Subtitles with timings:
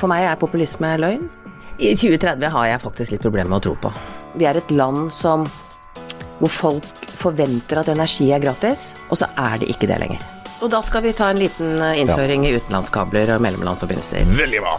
[0.00, 1.26] For meg er populisme løgn.
[1.80, 3.90] I 2030 har jeg faktisk litt problemer med å tro på.
[4.40, 5.44] Vi er et land som
[6.40, 10.22] hvor folk forventer at energi er gratis, og så er det ikke det lenger.
[10.60, 14.24] Og da skal vi ta en liten innføring innføring i utenlandskabler og mellomlandforbindelser.
[14.40, 14.74] Veldig bra.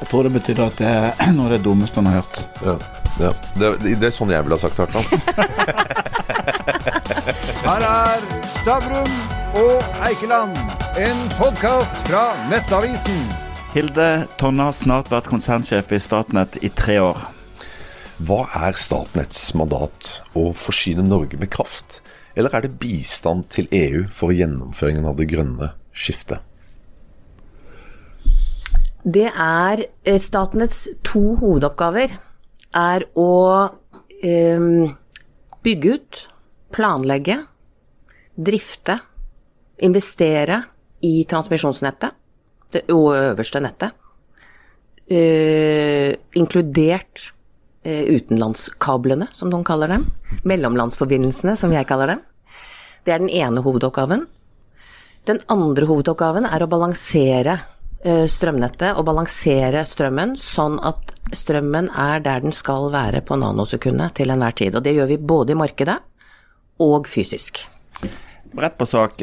[0.00, 2.36] Jeg tror det betyr at det er noe av det dummeste han har hørt.
[2.64, 2.76] Ja,
[3.20, 3.32] ja.
[3.56, 3.66] Det,
[4.00, 5.04] det er sånn jeg ville ha sagt det, i.
[7.66, 8.24] Her er
[8.60, 9.12] Stavrum
[9.60, 10.56] og Eikeland,
[11.00, 13.49] en podkast fra Nettavisen.
[13.70, 17.20] Hilde Tonne har snart vært konsernsjef i Statnett i tre år.
[18.26, 20.08] Hva er Statnetts mandat?
[20.34, 22.00] Å forsyne Norge med kraft?
[22.34, 26.42] Eller er det bistand til EU for gjennomføringen av det grønne skiftet?
[29.06, 32.18] Det er eh, Statnetts to hovedoppgaver
[32.74, 33.30] er å
[34.18, 34.68] eh,
[35.62, 36.24] bygge ut,
[36.74, 37.38] planlegge,
[38.34, 38.98] drifte,
[39.78, 40.64] investere
[41.06, 42.18] i transmisjonsnettet
[42.74, 43.96] det øverste nettet,
[45.10, 47.30] uh, inkludert
[47.86, 50.06] uh, utenlandskablene, som noen kaller dem.
[50.48, 52.22] Mellomlandsforbindelsene, som jeg kaller dem.
[53.04, 54.26] Det er den ene hovedoppgaven.
[55.28, 57.58] Den andre hovedoppgaven er å balansere
[58.06, 64.16] uh, strømnettet og balansere strømmen sånn at strømmen er der den skal være på nanosekundet
[64.18, 64.78] til enhver tid.
[64.78, 65.98] Og det gjør vi både i markedet
[66.80, 67.62] og fysisk.
[68.58, 69.20] Rett på sak.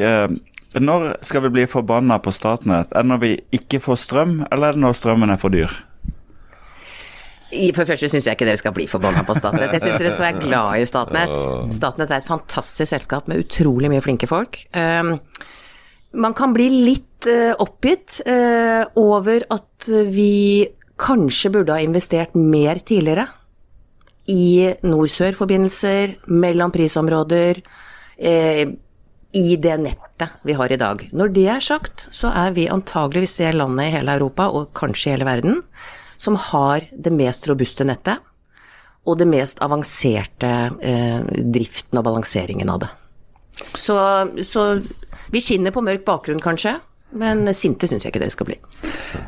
[0.76, 2.90] Når skal vi bli forbanna på Statnett?
[2.92, 5.72] Er det når vi ikke får strøm, eller er det når strømmen er for dyr?
[7.48, 9.72] For det første syns jeg ikke dere skal bli forbanna på Statnett.
[9.72, 11.36] Jeg syns dere skal være glad i Statnett.
[11.72, 14.60] Statnett er et fantastisk selskap med utrolig mye flinke folk.
[14.76, 15.14] Um,
[16.20, 20.68] man kan bli litt uh, oppgitt uh, over at vi
[21.00, 23.24] kanskje burde ha investert mer tidligere
[24.28, 27.62] i nord-sør-forbindelser, mellom prisområder,
[28.20, 28.64] uh,
[29.36, 31.04] i det nettet vi har i dag.
[31.12, 35.10] Når det er sagt, så er vi antageligvis det landet i hele Europa, og kanskje
[35.10, 35.60] i hele verden,
[36.18, 38.24] som har det mest robuste nettet.
[39.08, 40.48] Og det mest avanserte
[40.84, 41.20] eh,
[41.54, 42.90] driften og balanseringen av det.
[43.74, 43.96] Så,
[44.44, 44.64] så
[45.32, 46.76] vi skinner på mørk bakgrunn, kanskje.
[47.10, 48.56] Men sinte syns jeg ikke dere skal bli.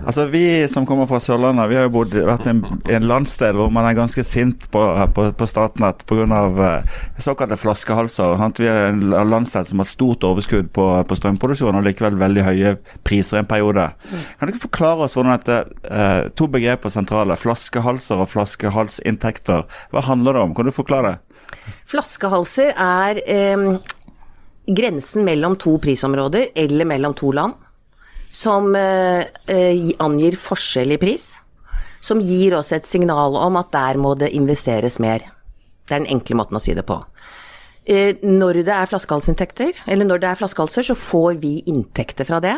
[0.05, 2.61] Altså Vi som kommer fra Sørlandet, vi har jo bodd, vært i en,
[2.93, 4.83] en, landsdel hvor man er ganske sint på,
[5.17, 6.27] på, på Statnett pga.
[6.29, 8.37] Uh, såkalte flaskehalser.
[8.41, 8.61] Sant?
[8.61, 12.75] Vi er en landsdel som har stort overskudd på, på strømproduksjon og likevel veldig høye
[13.07, 13.89] priser i en periode.
[14.11, 14.29] Mm.
[14.37, 19.65] Kan du ikke forklare oss hvordan dette uh, to begreper sentrale, flaskehalser og flaskehalsinntekter,
[19.95, 20.55] hva handler det om?
[20.59, 21.17] Kan du forklare det?
[21.91, 23.65] Flaskehalser er eh,
[24.71, 27.57] grensen mellom to prisområder eller mellom to land
[28.31, 31.35] som eh, eh, angir forskjell i pris,
[32.01, 35.27] som gir oss et signal om at der må det investeres mer.
[35.85, 37.01] Det er den enkle måten å si det på.
[37.91, 42.39] Eh, når det er flaskehalsinntekter, eller når det er flaskehalser, så får vi inntekter fra
[42.45, 42.55] det.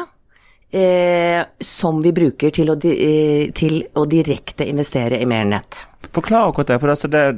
[0.72, 5.82] Eh, som vi bruker til å, eh, til å direkte investere i mer nett.
[6.12, 6.78] Forklar akkurat det.
[6.80, 7.36] for altså det,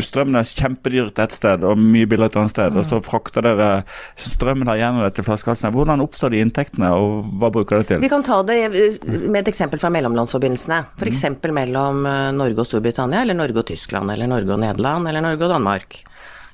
[0.00, 2.72] Strømmen er kjempedyrt et sted og mye billigere et annet sted.
[2.72, 2.78] Mm.
[2.78, 3.84] og Så frakter dere
[4.16, 5.72] strømmen her gjennom dette flaskehalsene.
[5.72, 8.00] Hvordan oppstår de inntektene, og hva bruker det til?
[8.00, 8.58] Vi kan ta det
[9.04, 10.80] med et eksempel fra mellomlandsforbindelsene.
[10.96, 11.24] F.eks.
[11.28, 11.54] Mm.
[11.60, 15.44] mellom eh, Norge og Storbritannia, eller Norge og Tyskland, eller Norge og Nederland, eller Norge
[15.44, 16.00] og Danmark.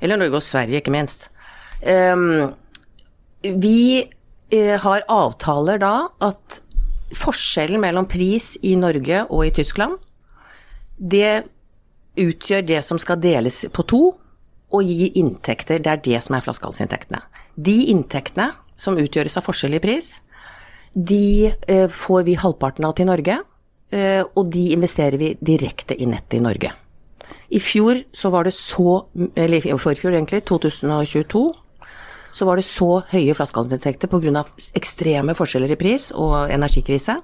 [0.00, 1.30] Eller Norge og Sverige, ikke minst.
[1.82, 2.52] Um,
[3.42, 4.06] vi
[4.52, 6.60] har avtaler da at
[7.18, 9.96] forskjellen mellom pris i Norge og i Tyskland,
[10.96, 11.46] det
[12.16, 14.02] utgjør det som skal deles på to,
[14.74, 15.80] og gi inntekter.
[15.82, 17.20] Det er det som er flaskehalsinntektene.
[17.54, 20.16] De inntektene som utgjøres av forskjell i pris,
[20.96, 23.38] de eh, får vi halvparten av til Norge,
[23.92, 26.72] eh, og de investerer vi direkte i nettet i Norge.
[27.52, 29.04] I fjor så var det så,
[29.38, 31.44] eller i forfjor egentlig, 2022,
[32.36, 34.44] så var det så høye flaskehalsinntekter pga.
[34.76, 37.16] ekstreme forskjeller i pris og energikrise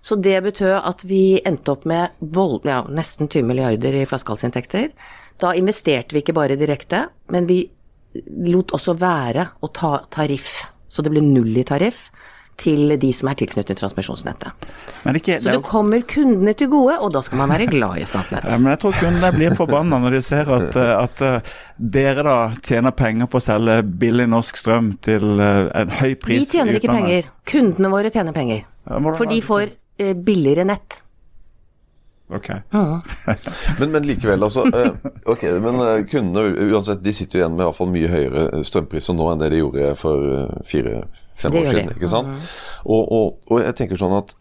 [0.00, 4.92] så det betød at vi endte opp med vold, ja, nesten 20 milliarder i flaskehalsinntekter.
[5.42, 7.64] Da investerte vi ikke bare direkte, men vi
[8.48, 10.62] lot også være å ta tariff.
[10.88, 12.08] Så det ble null i tariff
[12.58, 14.68] til de som er tilknyttet transmisjonsnettet.
[15.14, 18.46] Ikke, så det, kommer kundene til gode, og da skal man være glad i Statnett.
[18.48, 22.38] Ja, men jeg tror kundene blir forbanna når de ser at, at, eh, dere da
[22.66, 26.44] tjener penger på å selge billig norsk strøm til eh, en høy pris.
[26.44, 27.30] Vi tjener ikke penger.
[27.48, 28.66] Kundene våre tjener penger.
[28.88, 31.02] Ja, For de får Eh, billigere nett.
[32.28, 32.48] Ok.
[32.72, 32.82] Ja.
[33.80, 34.66] men, men, likevel, altså.
[34.68, 34.90] Eh,
[35.24, 39.40] ok, men eh, kundene uansett, de sitter igjen med iallfall mye høyere strømpriser nå enn
[39.42, 41.94] det de gjorde for fire-fem år siden.
[41.96, 42.34] ikke sant?
[42.34, 42.50] Mm.
[42.84, 44.36] Og, og, og, jeg tenker sånn at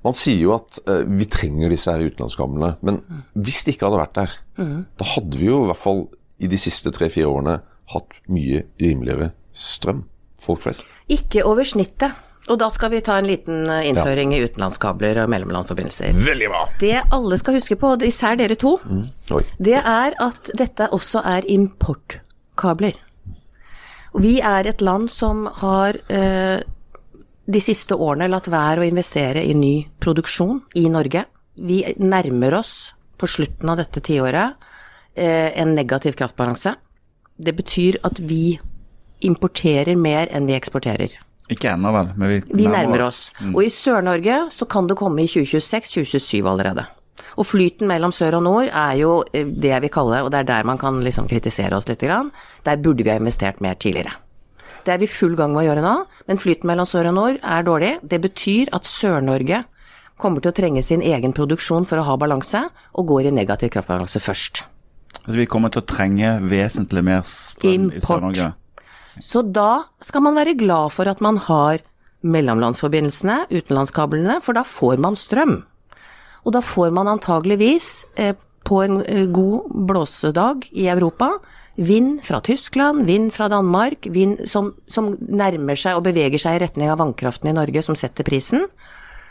[0.00, 2.70] Man sier jo at uh, vi trenger disse her utenlandskablene.
[2.88, 3.24] Men mm.
[3.44, 4.78] hvis de ikke hadde vært der, mm.
[4.96, 6.06] da hadde vi jo i hvert fall
[6.40, 7.58] i de siste tre-fire årene
[7.92, 10.06] hatt mye rimeligere strøm.
[10.40, 10.88] Folk flest.
[11.12, 12.16] Ikke over snittet.
[12.48, 14.40] Og da skal vi ta en liten innføring ja.
[14.40, 16.16] i utenlandskabler og mellomlandforbindelser.
[16.24, 16.64] Veldig bra!
[16.80, 19.04] Det alle skal huske på, især dere to, mm.
[19.60, 22.96] det er at dette også er importkabler.
[24.14, 26.62] Og Vi er et land som har eh,
[27.50, 31.24] de siste årene latt være å investere i ny produksjon i Norge.
[31.60, 32.74] Vi nærmer oss
[33.20, 34.56] på slutten av dette tiåret
[35.14, 36.74] eh, en negativ kraftbalanse.
[37.40, 38.58] Det betyr at vi
[39.26, 41.18] importerer mer enn vi eksporterer.
[41.50, 43.28] Ikke ennå, vel, men vi, Vi nærmer oss.
[43.50, 46.86] Og i Sør-Norge så kan det komme i 2026-2027 allerede.
[47.38, 50.42] Og flyten mellom sør og nord er jo eh, det jeg vil kalle, og det
[50.42, 54.14] er der man kan liksom kritisere oss litt, der burde vi ha investert mer tidligere.
[54.84, 55.94] Det er vi full gang med å gjøre nå,
[56.28, 57.92] men flyten mellom sør og nord er dårlig.
[58.02, 59.64] Det betyr at Sør-Norge
[60.20, 62.66] kommer til å trenge sin egen produksjon for å ha balanse,
[62.96, 64.64] og går i negativ kraftbalanse først.
[65.20, 68.52] Altså, vi kommer til å trenge vesentlig mer strøm i Sør-Norge.
[69.20, 71.82] Så da skal man være glad for at man har
[72.20, 75.60] mellomlandsforbindelsene, utenlandskablene, for da får man strøm.
[76.44, 78.34] Og da får man antageligvis, eh,
[78.64, 81.32] på en eh, god blåsedag i Europa,
[81.76, 86.64] vind fra Tyskland, vind fra Danmark, vind som, som nærmer seg og beveger seg i
[86.64, 88.66] retning av vannkraften i Norge, som setter prisen.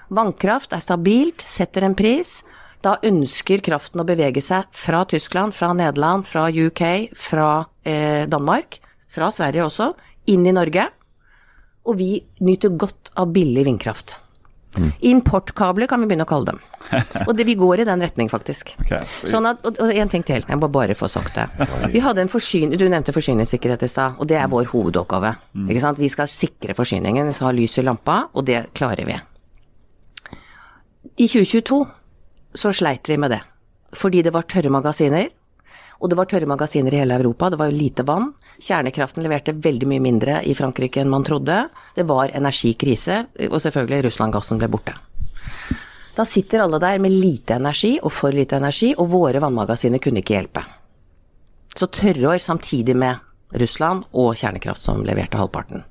[0.10, 2.40] Vannkraft er stabilt, setter en pris.
[2.82, 7.50] Da ønsker kraften å bevege seg fra Tyskland, fra Nederland, fra UK, fra
[7.86, 9.94] eh, Danmark, fra Sverige også,
[10.30, 10.88] inn i Norge.
[11.90, 12.12] Og vi
[12.46, 14.20] nyter godt av billig vindkraft.
[15.02, 16.60] Importkabler kan vi begynne å kalle dem.
[17.28, 18.76] Og det, vi går i den retning, faktisk.
[18.84, 21.48] Okay, Sånn at, og, og en ting til, jeg må bare få sagt det.
[21.92, 25.34] Vi hadde en forsyn, Du nevnte forsyningssikkerhet i stad, og det er vår hovedoppgave.
[25.66, 26.00] Ikke sant?
[26.02, 29.18] Vi skal sikre forsyningen, vi skal ha lys i lampa, og det klarer vi.
[31.20, 31.82] I 2022
[32.58, 33.42] så sleit vi med det,
[33.98, 35.30] fordi det var tørre magasiner.
[36.00, 38.32] Og det var tørre magasiner i hele Europa, det var jo lite vann.
[38.60, 41.58] Kjernekraften leverte veldig mye mindre i Frankrike enn man trodde.
[41.96, 44.96] Det var energikrise, og selvfølgelig Russland-gassen ble borte.
[46.16, 50.24] Da sitter alle der med lite energi og for lite energi, og våre vannmagasiner kunne
[50.24, 50.64] ikke hjelpe.
[51.76, 53.20] Så tørrår samtidig med
[53.60, 55.84] Russland og kjernekraft som leverte halvparten.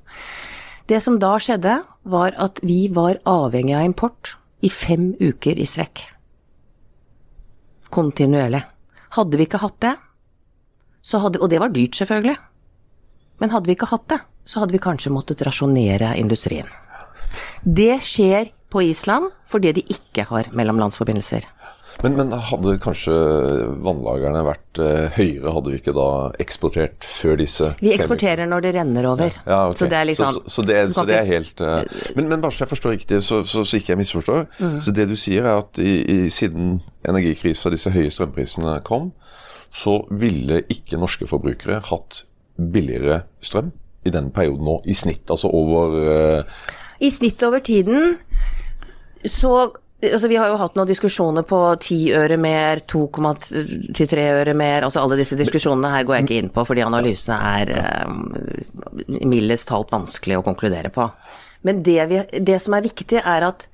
[0.89, 1.79] Det som da skjedde,
[2.09, 4.35] var at vi var avhengig av import
[4.65, 6.01] i fem uker i strekk.
[7.93, 8.63] Kontinuerlig.
[9.15, 9.95] Hadde vi ikke hatt det,
[11.09, 12.35] hadde, og det var dyrt selvfølgelig,
[13.39, 16.67] men hadde vi ikke hatt det, så hadde vi kanskje måttet rasjonere industrien.
[17.63, 21.45] Det skjer på Island fordi de ikke har mellomlandsforbindelser.
[22.03, 23.13] Men, men hadde kanskje
[23.83, 26.07] vannlagerne vært eh, høyere, hadde vi ikke da
[26.39, 29.35] eksportert før disse Vi eksporterer når det renner over.
[29.43, 29.79] Ja, ok.
[29.81, 31.81] Så det er liksom så, så, det, så det er helt eh,
[32.15, 34.47] men, men bare så jeg forstår riktig, så, så, så ikke jeg misforstår.
[34.61, 34.77] Mm.
[34.85, 36.79] Så det du sier er at i, i, siden
[37.09, 39.11] energikrisa disse høye strømprisene kom,
[39.75, 42.23] så ville ikke norske forbrukere hatt
[42.55, 43.73] billigere strøm
[44.07, 46.57] i denne perioden nå, i snitt, altså over eh,
[47.03, 48.15] I snitt over tiden
[49.27, 54.85] så Altså, vi har jo hatt noen diskusjoner på 10 øre mer, 2,3 øre mer
[54.87, 59.67] Altså alle disse diskusjonene her går jeg ikke inn på, fordi analysene er eh, mildest
[59.67, 61.09] talt vanskelig å konkludere på.
[61.67, 63.67] Men det, vi, det som er viktig, er at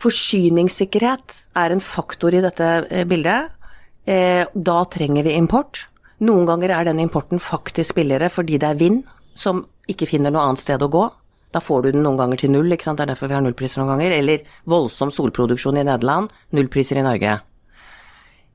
[0.00, 3.56] forsyningssikkerhet er en faktor i dette eh, bildet.
[4.04, 5.86] Eh, da trenger vi import.
[6.20, 9.00] Noen ganger er den importen faktisk billigere fordi det er vind
[9.32, 11.06] som ikke finner noe annet sted å gå.
[11.50, 13.00] Da får du den noen ganger til null, ikke sant?
[13.00, 14.14] det er derfor vi har nullpriser noen ganger.
[14.20, 17.38] Eller voldsom solproduksjon i Nederland, nullpriser i Norge.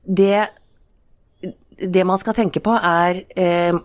[0.06, 0.46] Det,
[1.76, 3.76] det man skal tenke på er eh,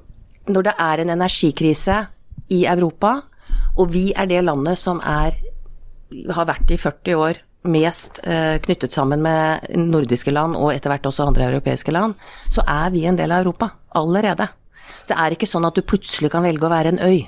[0.51, 1.99] når det er en energikrise
[2.51, 3.17] i Europa,
[3.79, 5.35] og vi er det landet som er,
[6.31, 11.05] har vært i 40 år mest eh, knyttet sammen med nordiske land, og etter hvert
[11.05, 12.15] også andre europeiske land,
[12.49, 14.47] så er vi en del av Europa allerede.
[15.01, 17.21] Så det er ikke sånn at du plutselig kan velge å være en øy.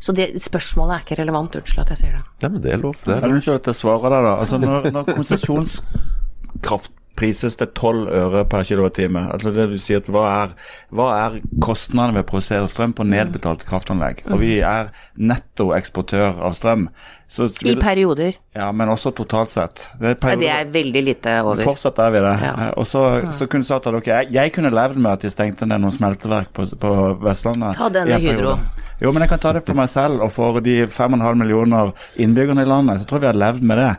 [0.00, 2.22] Så det spørsmålet er ikke relevant, unnskyld at jeg sier det.
[2.42, 2.96] Ja, men det er lov.
[3.04, 3.36] Det er lov.
[3.36, 4.32] Unnskyld at jeg svarer deg, da.
[4.44, 10.06] Altså, når, når konsesjonskraft prises til 12 øre per kilowattime, altså det vil si at
[10.08, 10.52] hva er,
[10.96, 14.22] hva er kostnadene ved å produsere strøm på nedbetalte kraftanlegg?
[14.30, 14.88] Og vi er
[15.20, 16.88] nettoeksportør av strøm.
[17.30, 18.40] Så I perioder.
[18.56, 19.90] ja, men også totalt sett.
[20.00, 21.62] Det er det er veldig lite over.
[21.62, 22.32] Fortsatt er vi det.
[22.42, 22.70] Ja.
[22.80, 23.04] Og så,
[23.36, 25.94] så kunne sagt at okay, jeg, jeg kunne levd med at de stengte ned noen
[25.94, 27.76] smelteverk på, på Vestlandet.
[27.78, 28.18] Ta denne.
[28.24, 28.56] Hydro.
[29.00, 32.66] Jo, men jeg kan ta det for meg selv og for de 5,5 millioner innbyggerne
[32.66, 33.00] i landet.
[33.00, 33.92] Så tror jeg vi har levd med det.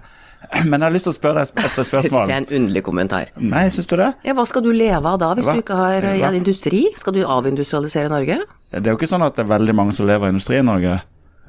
[0.65, 2.23] Men jeg har lyst til å spørre deg et Det syns spørsmål.
[2.31, 3.29] jeg er en underlig kommentar.
[3.37, 4.07] Nei, syns du det?
[4.25, 5.53] Ja, hva skal du leve av da, hvis Hva?
[5.53, 6.81] du ikke har ja, industri?
[6.97, 8.39] Skal du avindustrialisere Norge?
[8.73, 10.65] Det er jo ikke sånn at det er veldig mange som lever av industri i
[10.65, 10.97] Norge.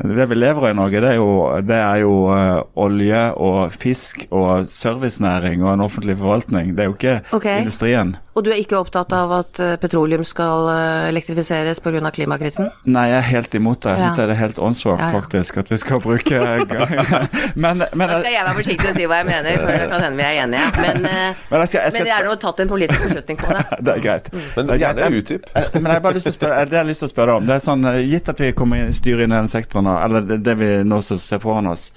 [0.03, 1.33] Det vi lever av i Norge, det er jo,
[1.63, 6.73] det er jo eh, olje og fisk og servicenæring og en offentlig forvaltning.
[6.77, 7.61] Det er jo ikke okay.
[7.63, 8.17] industrien.
[8.35, 12.11] Og du er ikke opptatt av at eh, petroleum skal eh, elektrifiseres pga.
[12.15, 12.71] klimakrisen?
[12.89, 13.91] Nei, jeg er helt imot det.
[13.93, 14.27] Jeg syns Ja.
[14.27, 15.21] det er helt åndssvakt, Ja, ja.
[15.21, 16.39] faktisk, at vi skal bruke
[17.55, 20.05] men, men, Da skal jeg være forsiktig og si hva jeg mener, for det kan
[20.07, 20.71] hende vi er enige.
[20.81, 23.39] Men, eh, Men jeg skal- jeg skal men det er nå tatt en politisk beslutning
[23.43, 23.65] på det.
[23.85, 24.33] det er greit.
[24.57, 25.45] Men Det er gjerne utdyp.
[25.55, 27.13] Eh, Men jeg har bare lyst til å spørre, det jeg har lyst til å
[27.13, 29.41] spørre deg om, det er sånn, eh, Gitt at vi kommer inn, styrer inn i
[29.43, 31.91] den sektoren, eller det, det vi nå ser foran oss,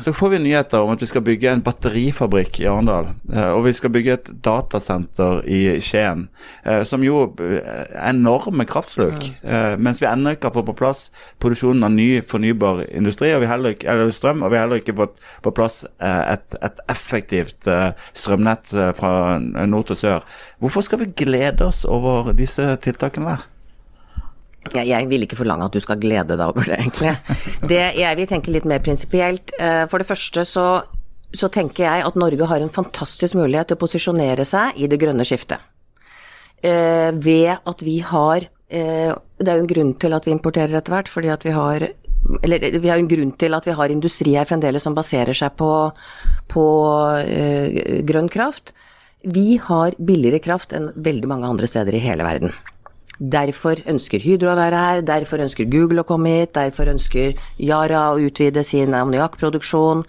[0.00, 3.12] så får vi nyheter om at vi skal bygge en batterifabrikk i Arendal.
[3.32, 6.28] eh, Og vi skal bygge et datasenter i Skien,
[6.64, 9.26] eh, som jo er enorme kraftsluk.
[9.42, 11.04] eh, Mens vi ennå ikke har fått på plass
[11.42, 14.82] produksjonen av ny fornybar industri, og vi heller ikke, eller strøm, og vi har heller
[14.82, 20.28] ikke fått på plass eh, et, et effektivt eh, strømnett eh, fra nord til sør.
[20.62, 23.48] Hvorfor skal vi glede oss over disse tiltakene der?
[24.76, 27.16] Jeg, jeg vil ikke forlange at du skal glede deg over det, egentlig.
[27.66, 29.50] Det, jeg vil tenke litt mer prinsipielt.
[29.58, 30.66] Eh, For det første så,
[31.34, 35.00] så tenker jeg at Norge har en fantastisk mulighet til å posisjonere seg i det
[35.02, 35.58] grønne skiftet.
[36.62, 40.78] Eh, Ved at vi har eh, Det er jo en grunn til at vi importerer
[40.78, 41.88] etter hvert, fordi at vi har
[42.42, 45.56] eller vi har en grunn til at vi har industri her fremdeles som baserer seg
[45.58, 45.70] på,
[46.52, 46.66] på
[47.18, 48.70] eh, grønn kraft.
[49.22, 52.54] Vi har billigere kraft enn veldig mange andre steder i hele verden.
[53.18, 58.08] Derfor ønsker Hydro å være her, derfor ønsker Google å komme hit, derfor ønsker Yara
[58.14, 60.06] å utvide sin ammoniakkproduksjon.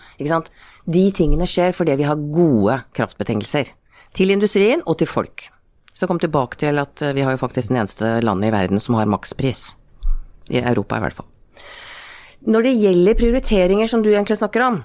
[0.86, 3.70] De tingene skjer fordi vi har gode kraftbetingelser.
[4.14, 5.50] Til industrien og til folk.
[5.94, 8.82] Så kom tilbake til at eh, vi har jo faktisk den eneste landet i verden
[8.84, 9.76] som har makspris.
[10.52, 11.30] I Europa i hvert fall.
[12.44, 14.82] Når det gjelder prioriteringer som du egentlig snakker om,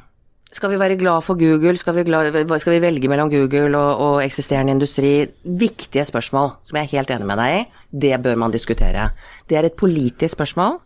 [0.54, 4.00] skal vi være glad for Google, skal vi, glad, skal vi velge mellom Google og,
[4.00, 5.26] og eksisterende industri?
[5.42, 7.64] Viktige spørsmål som jeg er helt enig med deg i.
[8.06, 9.10] Det bør man diskutere.
[9.50, 10.78] Det er et politisk spørsmål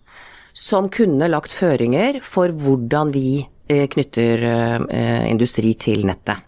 [0.53, 6.43] som kunne lagt føringer for hvordan vi eh, knytter eh, industri til nettet.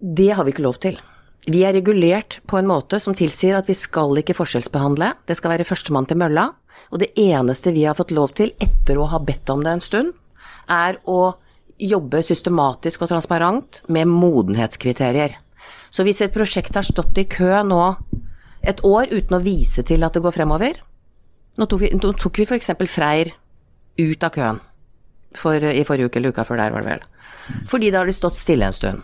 [0.00, 0.96] Det har vi ikke lov til.
[1.46, 5.12] Vi er regulert på en måte som tilsier at vi skal ikke forskjellsbehandle.
[5.30, 6.48] Det skal være førstemann til mølla.
[6.90, 9.84] Og det eneste vi har fått lov til etter å ha bedt om det en
[9.84, 10.12] stund,
[10.66, 11.36] er å
[11.78, 15.36] jobbe systematisk og transparent med modenhetskriterier.
[15.90, 17.82] Så hvis et prosjekt har stått i kø nå
[18.66, 20.80] et år uten å vise til at det går fremover
[21.56, 22.74] Nå tok vi, nå tok vi f.eks.
[22.92, 23.30] Freyr
[23.96, 24.58] ut av køen
[25.32, 27.06] for, i forrige uke eller uka før der, var det vel.
[27.70, 29.02] Fordi da har de stått stille en stund.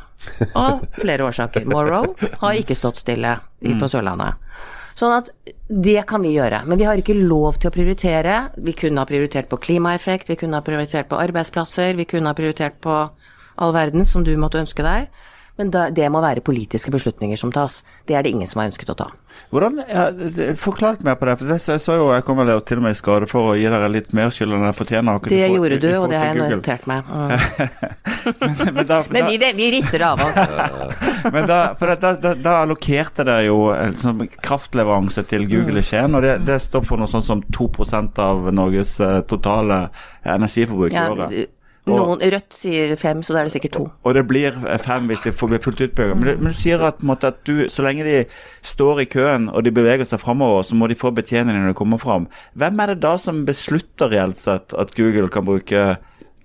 [0.58, 1.66] Av flere årsaker.
[1.70, 4.38] Morrow har ikke stått stille på Sørlandet.
[4.98, 5.30] Sånn at
[5.72, 6.62] det kan vi gjøre.
[6.68, 8.38] Men vi har ikke lov til å prioritere.
[8.60, 12.36] Vi kunne ha prioritert på klimaeffekt, vi kunne ha prioritert på arbeidsplasser, vi kunne ha
[12.36, 12.96] prioritert på
[13.56, 15.08] all verden som du måtte ønske deg.
[15.60, 17.82] Men da, det må være politiske beslutninger som tas.
[18.08, 19.10] Det er det ingen som har ønsket å ta.
[19.52, 20.06] Hvordan, ja,
[20.60, 21.34] Forklar mer på det.
[21.40, 23.64] for det så, så jo, Jeg kommer til og med i skade for å gi
[23.68, 25.20] dere litt mer skyld enn jeg fortjener.
[25.20, 27.04] Det forhold- gjorde du, og det har jeg notert meg.
[28.22, 28.74] Mm.
[28.76, 30.36] Men, da, Men vi, vi rister det av oss.
[31.34, 33.56] men da, for da, da, da, allokerte dere jo
[33.98, 38.20] sånn kraftleveranse til Google i Skien, og det, det står for noe sånn som 2%
[38.22, 39.88] av Norges eh, totale
[40.22, 41.50] energiforbruk Ja, i året.
[41.86, 43.84] Noen, Rødt sier fem, så da er det sikkert to.
[44.06, 46.80] Og det blir fem hvis de får bli fullt ut Men, du- men du sier
[46.86, 48.24] at, måte, at du, så lenge de
[48.62, 51.74] står i køen og de beveger seg framover, så må de få betjening når de
[51.74, 52.28] kommer fram.
[52.54, 55.96] Hvem er det da som beslutter reelt sett at Google kan bruke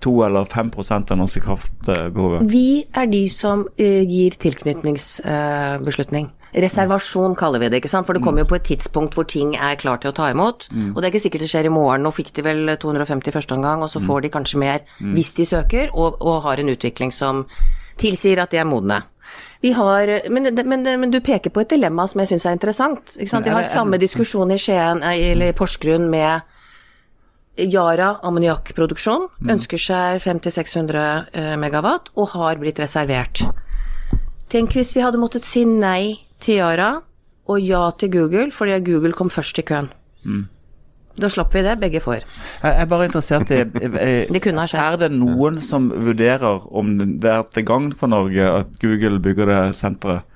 [0.02, 2.50] 2 eller 5% av norske kraftbehovet?
[2.52, 6.30] Vi er de som eh, gir tilknytningsbeslutning.
[6.54, 8.08] Reservasjon kaller vi det, ikke sant.
[8.08, 10.70] For det kommer jo på et tidspunkt hvor ting er klar til å ta imot.
[10.94, 12.06] Og det er ikke sikkert det skjer i morgen.
[12.06, 15.34] Nå fikk de vel 250 i første omgang, og så får de kanskje mer hvis
[15.38, 17.46] de søker, og, og har en utvikling som
[17.98, 19.02] tilsier at de er modne.
[19.62, 23.16] Vi har, men, men, men du peker på et dilemma som jeg syns er interessant.
[23.18, 23.48] Ikke sant?
[23.48, 26.46] Vi har samme diskusjon i Skien, eller i Porsgrunn med
[27.58, 29.28] Yara ammoniakkproduksjon.
[29.50, 31.02] Ønsker seg 500-600
[31.34, 33.42] eh, megawatt, og har blitt reservert.
[34.48, 36.92] Tenk hvis vi hadde måttet si nei til Yara
[37.48, 39.90] og ja til Google, fordi Google kom først i køen.
[41.18, 42.26] Da slapp vi det, begge får.
[42.62, 43.64] Jeg er bare interessert i,
[44.34, 44.84] Det kunne ha skjedd.
[44.84, 46.92] Er det noen som vurderer om
[47.22, 50.28] det er til gagn for Norge at Google bygger det senteret?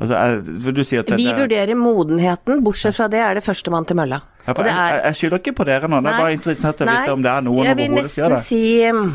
[0.00, 0.40] Altså, er,
[0.74, 3.96] du sier at det, Vi er- vurderer modenheten, bortsett fra det er det førstemann til
[4.00, 4.22] mølla.
[4.46, 6.80] Ja, det jeg, jeg, er jeg skylder ikke på dere nå, det er bare interessert
[6.80, 9.12] i å vite om det er noen jeg vil overhodet som gjør nesten si um,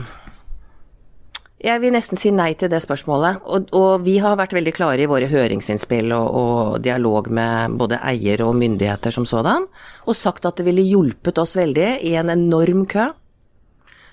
[1.60, 3.42] Jeg vil nesten si nei til det spørsmålet.
[3.44, 8.00] Og, og vi har vært veldig klare i våre høringsinnspill og, og dialog med både
[8.08, 9.66] eier og myndigheter som sådan,
[10.08, 13.10] og sagt at det ville hjulpet oss veldig i en enorm kø.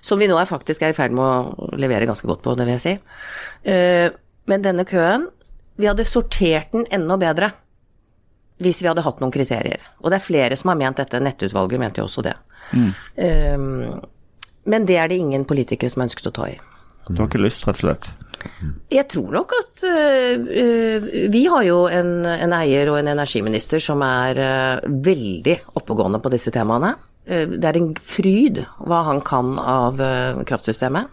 [0.03, 2.67] Som vi nå er faktisk er i ferd med å levere ganske godt på, det
[2.67, 2.97] vil jeg si.
[3.71, 4.11] Eh,
[4.47, 5.29] Men denne køen,
[5.79, 7.53] vi hadde sortert den enda bedre
[8.63, 9.83] hvis vi hadde hatt noen kriterier.
[10.01, 11.19] Og det er flere som har ment dette.
[11.21, 12.35] Nettutvalget mente jo også det.
[12.73, 14.01] Mm.
[14.67, 16.57] men det er det ingen politikere som ønsket å ta i.
[17.09, 18.09] Du har ikke lyst, rett og slett?
[18.93, 24.03] Jeg tror nok at uh, Vi har jo en, en, eier og en energiminister som
[24.07, 26.95] er uh, veldig oppegående på disse temaene.
[27.27, 30.03] Uh, det er en fryd hva han kan av
[30.47, 31.13] kraftsystemet.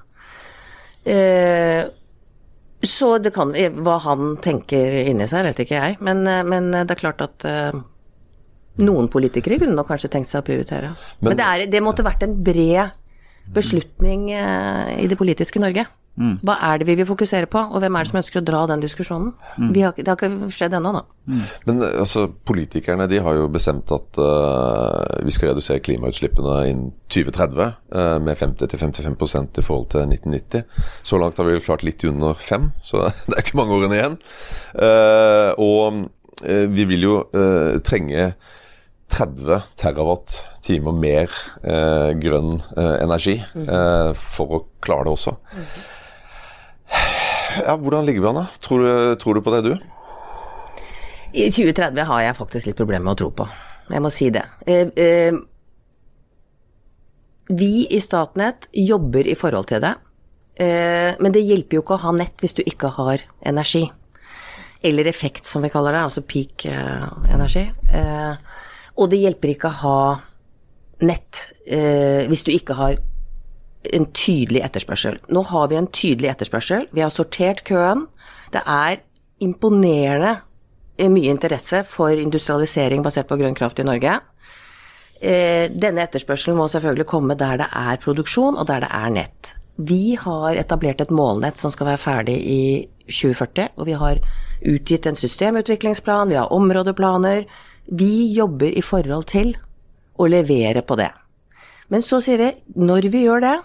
[2.87, 3.51] så det kan
[3.83, 5.97] Hva han tenker inni seg, vet ikke jeg.
[5.99, 7.43] Men, men det er klart at
[8.79, 10.93] noen politikere kunne nok kanskje tenkt seg å prioritere.
[11.19, 13.02] Men, men det, er, det måtte vært en bred
[13.53, 15.85] beslutning i det politiske Norge.
[16.13, 16.35] Mm.
[16.45, 18.59] Hva er det vi vil fokusere på, og hvem er det som ønsker å dra
[18.69, 19.31] den diskusjonen?
[19.57, 19.71] Mm.
[19.81, 21.01] Har, det har ikke skjedd ennå, da.
[21.25, 21.41] Mm.
[21.65, 27.65] Men altså, politikerne de har jo bestemt at uh, vi skal redusere klimautslippene innen 2030
[27.65, 30.67] uh, med 50-55% i forhold til 1990.
[31.01, 33.97] Så langt har vi vel klart litt under fem, så det er ikke mange årene
[33.97, 34.19] igjen.
[34.77, 36.03] Uh, og
[36.45, 38.35] uh, vi vil jo uh, trenge
[39.13, 41.33] 30 terawatt-timer mer
[42.17, 45.35] grønn energi eh, for å klare det også.
[45.53, 45.67] Mm.
[47.61, 48.45] Ja, hvordan ligger vi an, da?
[48.59, 49.73] Tror du, tror du på det, du?
[51.33, 53.47] I 2030 har jeg faktisk litt problemer med å tro på.
[53.89, 54.43] Jeg må si det.
[54.69, 55.33] Eh, eh,
[57.49, 59.95] vi i Statnett jobber i forhold til det.
[60.61, 63.87] Eh, men det hjelper jo ikke å ha nett hvis du ikke har energi.
[64.83, 66.05] Eller effekt, som vi kaller det.
[66.05, 67.65] Altså peak energi.
[68.97, 70.01] Og det hjelper ikke å ha
[71.03, 72.97] nett hvis du ikke har
[73.91, 75.17] en tydelig etterspørsel.
[75.33, 76.87] Nå har vi en tydelig etterspørsel.
[76.95, 78.05] Vi har sortert køen.
[78.53, 79.01] Det er
[79.43, 80.37] imponerende
[81.09, 84.19] mye interesse for industrialisering basert på grønn kraft i Norge.
[85.23, 89.53] Eh, denne etterspørselen må selvfølgelig komme der det er produksjon, og der det er nett.
[89.77, 92.63] Vi har etablert et målnett som skal være ferdig i
[93.07, 94.19] 2040, og vi har
[94.63, 97.47] utgitt en systemutviklingsplan, vi har områdeplaner.
[97.87, 99.53] Vi jobber i forhold til
[100.19, 101.09] å levere på det.
[101.91, 102.49] Men så sier vi,
[102.79, 103.57] når vi gjør det,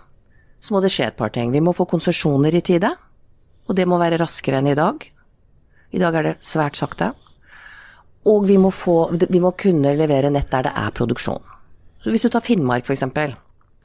[0.60, 1.52] så må det skje et par ting.
[1.54, 2.90] Vi må få konsesjoner i tide,
[3.68, 5.04] og det må være raskere enn i dag.
[5.94, 7.12] I dag er det svært sakte.
[8.28, 11.44] Og vi må, få, vi må kunne levere nett der det er produksjon.
[12.02, 13.06] Så hvis du tar Finnmark f.eks.,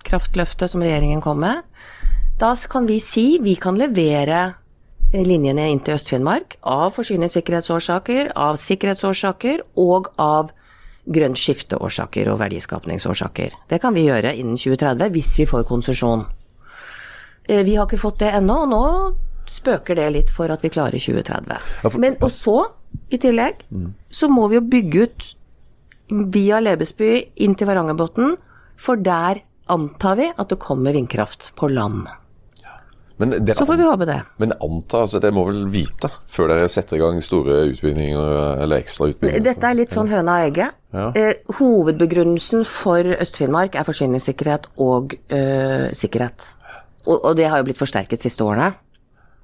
[0.04, 1.62] kraftløftet som regjeringen kom med,
[2.42, 4.42] da kan vi si vi kan levere
[5.13, 10.53] linjene inn til Øst-Finnmark av forsyningssikkerhetsårsaker, av sikkerhetsårsaker og av
[11.03, 13.53] grønt skifteårsaker og verdiskapningsårsaker.
[13.70, 16.25] Det kan vi gjøre innen 2030 hvis vi får konsesjon.
[17.46, 18.83] Eh, vi har ikke fått det ennå, og nå
[19.50, 22.00] spøker det litt for at vi klarer 2030.
[22.00, 22.57] Men og så,
[23.11, 23.66] i tillegg,
[24.09, 25.29] så må vi jo bygge ut
[26.33, 28.38] via Lebesby inn til Varangerbotn,
[28.79, 32.07] for der antar vi at det kommer vindkraft på land.
[33.22, 34.18] Dere, så får vi håpe det.
[34.42, 38.82] Men anta, altså dere må vel vite før dere setter i gang store utbygginger eller
[38.82, 39.44] ekstra utbygginger?
[39.46, 40.80] Dette er litt sånn høna og egget.
[40.94, 41.06] Ja.
[41.18, 46.50] Eh, hovedbegrunnelsen for Øst-Finnmark er forsyningssikkerhet og eh, sikkerhet.
[47.06, 48.72] Og, og det har jo blitt forsterket de siste årene.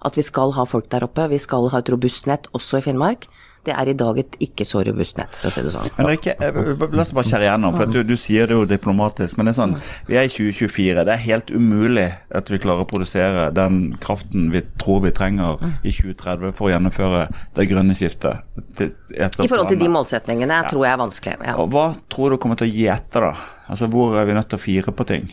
[0.05, 1.27] At vi skal ha folk der oppe.
[1.29, 3.29] Vi skal ha et robust nett også i Finnmark.
[3.67, 5.89] Det er i dag et ikke så robust nett, for å si det sånn.
[5.97, 6.59] Men ikke, eh,
[6.95, 9.37] La oss bare skjære igjennom, for du, du, sier det jo diplomatisk.
[9.37, 9.75] Men det er sånn,
[10.07, 11.03] vi er i 2024.
[11.07, 12.07] Det er helt umulig
[12.39, 16.73] at vi klarer å produsere den kraften vi tror vi trenger i 2030 for å
[16.73, 17.25] gjennomføre
[17.57, 18.47] det grønne skiftet.
[18.79, 20.71] I forhold til de målsetningene ja.
[20.71, 21.37] tror jeg er vanskelig.
[21.51, 21.59] Ja.
[21.59, 23.59] Hva tror du kommer til å gi etter, da?
[23.69, 25.29] Altså Hvor er vi nødt til å fire på ting?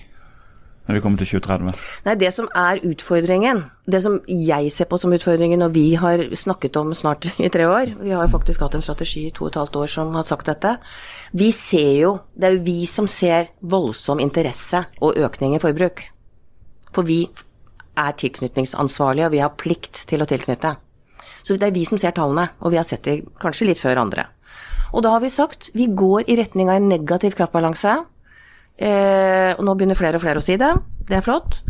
[0.87, 1.81] Når vi kommer til 2030?
[2.07, 6.23] Nei, Det som er utfordringen, det som jeg ser på som utfordringen, og vi har
[6.33, 9.53] snakket om snart i tre år, vi har faktisk hatt en strategi i to og
[9.53, 10.77] et halvt år som har sagt dette,
[11.35, 16.07] vi ser jo, det er jo vi som ser voldsom interesse og økning i forbruk.
[16.95, 17.27] For vi
[17.97, 20.77] er tilknytningsansvarlige, og vi har plikt til å tilknytte.
[21.43, 24.03] Så det er vi som ser tallene, og vi har sett de kanskje litt før
[24.03, 24.27] andre.
[24.95, 27.99] Og da har vi sagt vi går i retning av en negativ kraftbalanse.
[28.77, 30.73] Eh, og nå begynner flere og flere å si det.
[31.09, 31.61] Det er flott.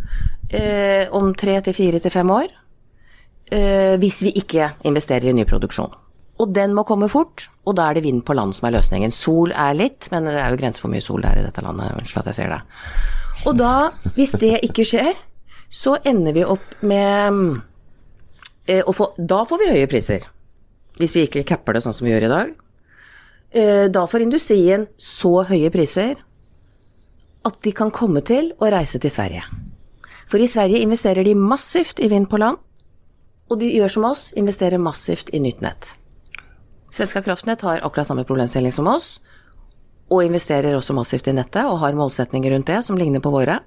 [0.51, 2.51] Eh, om tre til fire til fem år.
[3.53, 5.95] Eh, hvis vi ikke investerer i ny produksjon.
[6.37, 9.15] Og den må komme fort, og da er det vind på land som er løsningen.
[9.15, 11.95] Sol er litt, men det er jo grenser for mye sol der i dette landet.
[11.97, 12.61] Unnskyld at jeg sier det.
[13.47, 13.73] Og da,
[14.19, 15.17] hvis det ikke skjer,
[15.73, 17.57] så ender vi opp med
[18.69, 20.29] eh, å få Da får vi høye priser.
[21.01, 22.53] Hvis vi ikke capper det sånn som vi gjør i dag.
[23.57, 26.21] Eh, da får industrien så høye priser
[27.47, 29.45] at de kan komme til å reise til Sverige.
[30.27, 32.59] For i Sverige investerer de massivt i vind på land,
[33.47, 35.93] og de gjør som oss, investerer massivt i nytt nett.
[36.91, 39.21] Svenska kraftnett har akkurat samme problemstilling som oss,
[40.11, 43.61] og investerer også massivt i nettet, og har målsetninger rundt det som ligner på våre.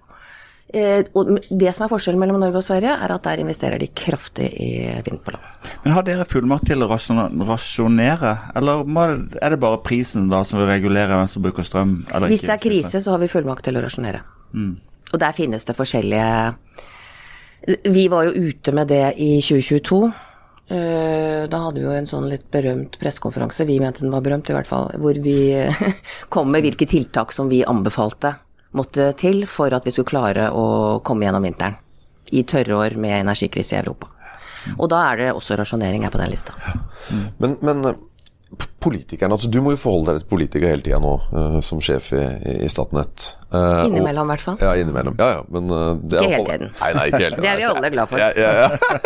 [0.70, 3.88] Eh, og det som er forskjellen mellom Norge og Sverige, er at der investerer de
[3.90, 4.70] kraftig i
[5.06, 5.70] vind på land.
[5.84, 8.84] Men Har dere fullmakt til å rasjonere, eller
[9.42, 12.04] er det bare prisen da som vil regulere hvem som bruker strøm?
[12.30, 14.22] Hvis det er krise, så har vi fullmakt til å rasjonere.
[14.54, 14.76] Mm.
[15.10, 16.54] Og der finnes det forskjellige
[17.90, 19.98] Vi var jo ute med det i 2022.
[20.70, 24.52] Eh, da hadde vi jo en sånn litt berømt pressekonferanse, vi mente den var berømt
[24.52, 25.58] i hvert fall, hvor vi
[26.34, 28.36] kom med hvilke tiltak som vi anbefalte
[28.76, 31.80] måtte til for at vi skulle klare å komme gjennom vinteren
[32.30, 34.12] i tørrår med energikrise i Europa.
[34.78, 36.54] Og da er det også rasjonering her på den lista.
[37.42, 37.96] Men, men
[38.82, 42.12] politikerne, altså Du må jo forholde deg til politikere hele tida nå, uh, som sjef
[42.18, 42.24] i,
[42.66, 43.36] i Statnett.
[43.54, 44.58] Uh, innimellom, i hvert fall.
[44.64, 45.18] Ja, innimellom.
[45.20, 46.74] Ja, ja, men uh, det er Ikke hele tiden.
[46.80, 47.46] Nei, nei, ikke hele tiden.
[47.46, 48.18] det er vi alle glad for.
[48.20, 48.32] Ja.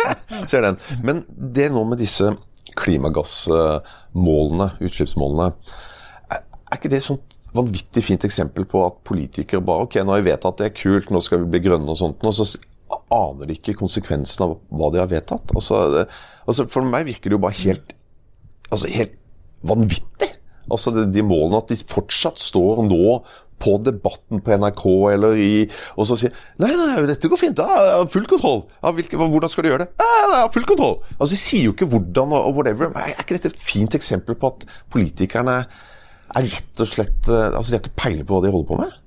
[0.50, 0.80] Ser den.
[1.04, 1.24] Men
[1.58, 2.32] det nå med disse
[2.74, 5.46] klimagassmålene, utslippsmålene,
[6.34, 7.20] er, er ikke det sånn
[7.54, 11.10] vanvittig fint eksempel på at politikere bare Ok, nå har jeg vedtatt det er kult,
[11.14, 12.48] nå skal vi bli grønne og sånt, og så
[13.14, 15.54] aner de ikke konsekvensen av hva de har vedtatt.
[15.56, 16.06] Altså,
[16.44, 17.94] altså For meg virker det jo bare helt
[18.74, 19.16] altså helt
[19.66, 20.30] vanvittig.
[20.72, 23.18] Altså de, de målene at de fortsatt står nå
[23.64, 24.82] på Debatten på NRK
[25.14, 25.50] eller i
[25.94, 27.60] Og så sier Nei, nei, dette går fint.
[27.60, 28.64] Ja, full kontroll.
[28.96, 29.90] Hvilke, hvordan skal du gjøre det?
[30.00, 30.98] Ja, har full kontroll.
[31.18, 32.90] Altså De sier jo ikke hvordan og whatever.
[32.92, 35.82] Men er ikke dette et fint eksempel på at politikerne er
[36.34, 39.00] rett og slett eh, Altså de har ikke peiling på hva de holder på med?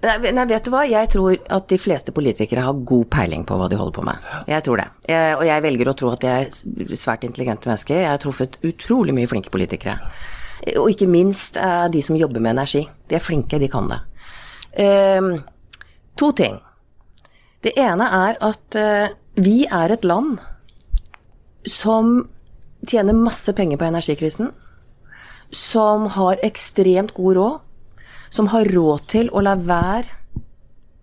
[0.00, 0.86] Nei, vet du hva.
[0.88, 4.28] Jeg tror at de fleste politikere har god peiling på hva de holder på med.
[4.48, 4.86] Jeg tror det.
[5.12, 7.98] Jeg, og jeg velger å tro at de er svært intelligente mennesker.
[8.00, 9.98] Jeg har truffet utrolig mye flinke politikere.
[10.80, 12.86] Og ikke minst uh, de som jobber med energi.
[13.12, 14.00] De er flinke, de kan det.
[14.80, 15.44] Uh,
[16.16, 16.56] to ting.
[17.60, 20.38] Det ene er at uh, vi er et land
[21.68, 22.22] som
[22.88, 24.48] tjener masse penger på energikrisen.
[25.50, 27.58] Som har ekstremt god råd
[28.30, 30.06] som har råd til å la være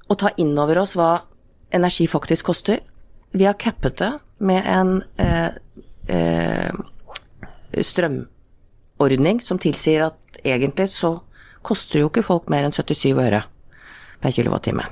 [0.08, 1.20] å ta inn over oss hva
[1.76, 2.80] energi faktisk koster.
[3.36, 5.52] Vi har cappet det med en eh,
[6.08, 6.72] eh,
[7.84, 11.18] strømordning som tilsier at egentlig så
[11.68, 13.44] koster jo ikke folk mer enn 77 øre
[14.24, 14.88] per kilowattime.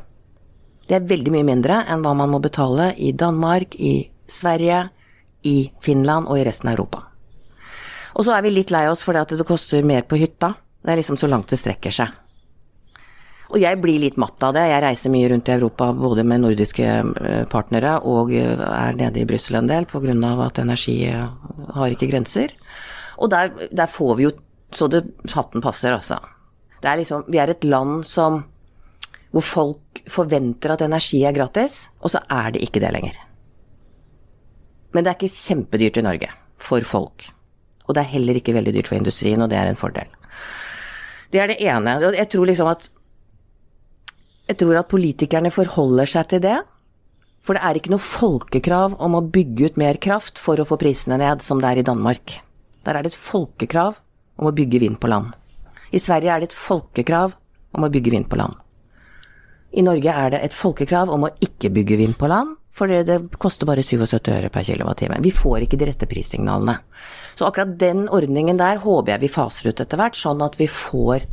[0.86, 4.90] Det er veldig mye mindre enn hva man må betale i Danmark, i Sverige,
[5.48, 7.06] i Finland og i resten av Europa.
[8.16, 10.54] Og så er vi litt lei oss fordi at det koster mer på hytta.
[10.82, 12.14] Det er liksom så langt det strekker seg.
[13.54, 14.64] Og jeg blir litt matt av det.
[14.72, 19.22] Jeg reiser mye rundt i Europa både med nordiske eh, partnere og eh, er nede
[19.22, 20.16] i Brussel en del pga.
[20.48, 21.28] at energi eh,
[21.78, 22.56] har ikke grenser.
[23.22, 24.32] Og der, der, får vi jo
[24.76, 26.18] så det hatten passer, altså.
[26.82, 28.44] Det er liksom, vi er et land som
[29.36, 33.18] hvor folk forventer at energi er gratis, og så er det ikke det lenger.
[34.96, 37.28] Men det er ikke kjempedyrt i Norge for folk.
[37.86, 40.10] Og det er heller ikke veldig dyrt for industrien, og det er en fordel.
[41.32, 41.98] Det er det ene.
[42.16, 42.90] Jeg tror liksom at
[44.46, 46.58] jeg tror at politikerne forholder seg til det.
[47.46, 50.78] For det er ikke noe folkekrav om å bygge ut mer kraft for å få
[50.82, 52.40] prisene ned, som det er i Danmark.
[52.86, 54.00] Der er det et folkekrav
[54.42, 55.34] om å bygge vind på land.
[55.94, 57.36] I Sverige er det et folkekrav
[57.78, 58.58] om å bygge vind på land.
[59.76, 63.18] I Norge er det et folkekrav om å ikke bygge vind på land, for det
[63.40, 65.08] koster bare 77 øre per kWt.
[65.24, 66.78] Vi får ikke de rette prissignalene.
[67.36, 70.68] Så akkurat den ordningen der håper jeg vi faser ut etter hvert, sånn at vi
[70.68, 71.24] får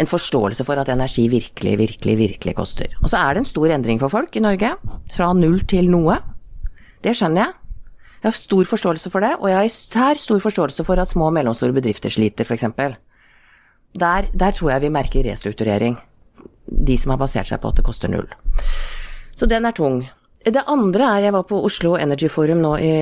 [0.00, 2.92] en forståelse for at energi virkelig, virkelig, virkelig koster.
[3.02, 4.72] Og så er det en stor endring for folk i Norge.
[5.12, 6.20] Fra null til noe.
[7.04, 7.56] Det skjønner jeg.
[8.20, 11.36] Jeg har stor forståelse for det, og jeg har stor forståelse for at små og
[11.38, 12.66] mellomstore bedrifter sliter, f.eks.
[13.96, 15.96] Der, der tror jeg vi merker restrukturering.
[16.70, 18.28] De som har basert seg på at det koster null.
[19.34, 20.02] Så den er tung.
[20.40, 22.92] Det andre er Jeg var på Oslo Energy Forum nå i,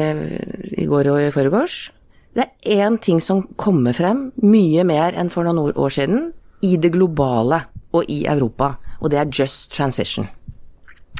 [0.74, 1.90] i går og i forgårs.
[2.35, 6.33] Det er én ting som kommer frem mye mer enn for noen år siden
[6.66, 7.62] i det globale
[7.94, 10.27] og i Europa, og det er just transition.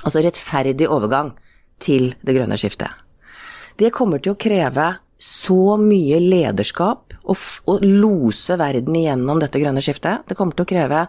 [0.03, 1.33] Altså rettferdig overgang
[1.79, 2.91] til det grønne skiftet.
[3.79, 10.27] Det kommer til å kreve så mye lederskap å lose verden igjennom dette grønne skiftet.
[10.27, 11.07] Det kommer til å kreve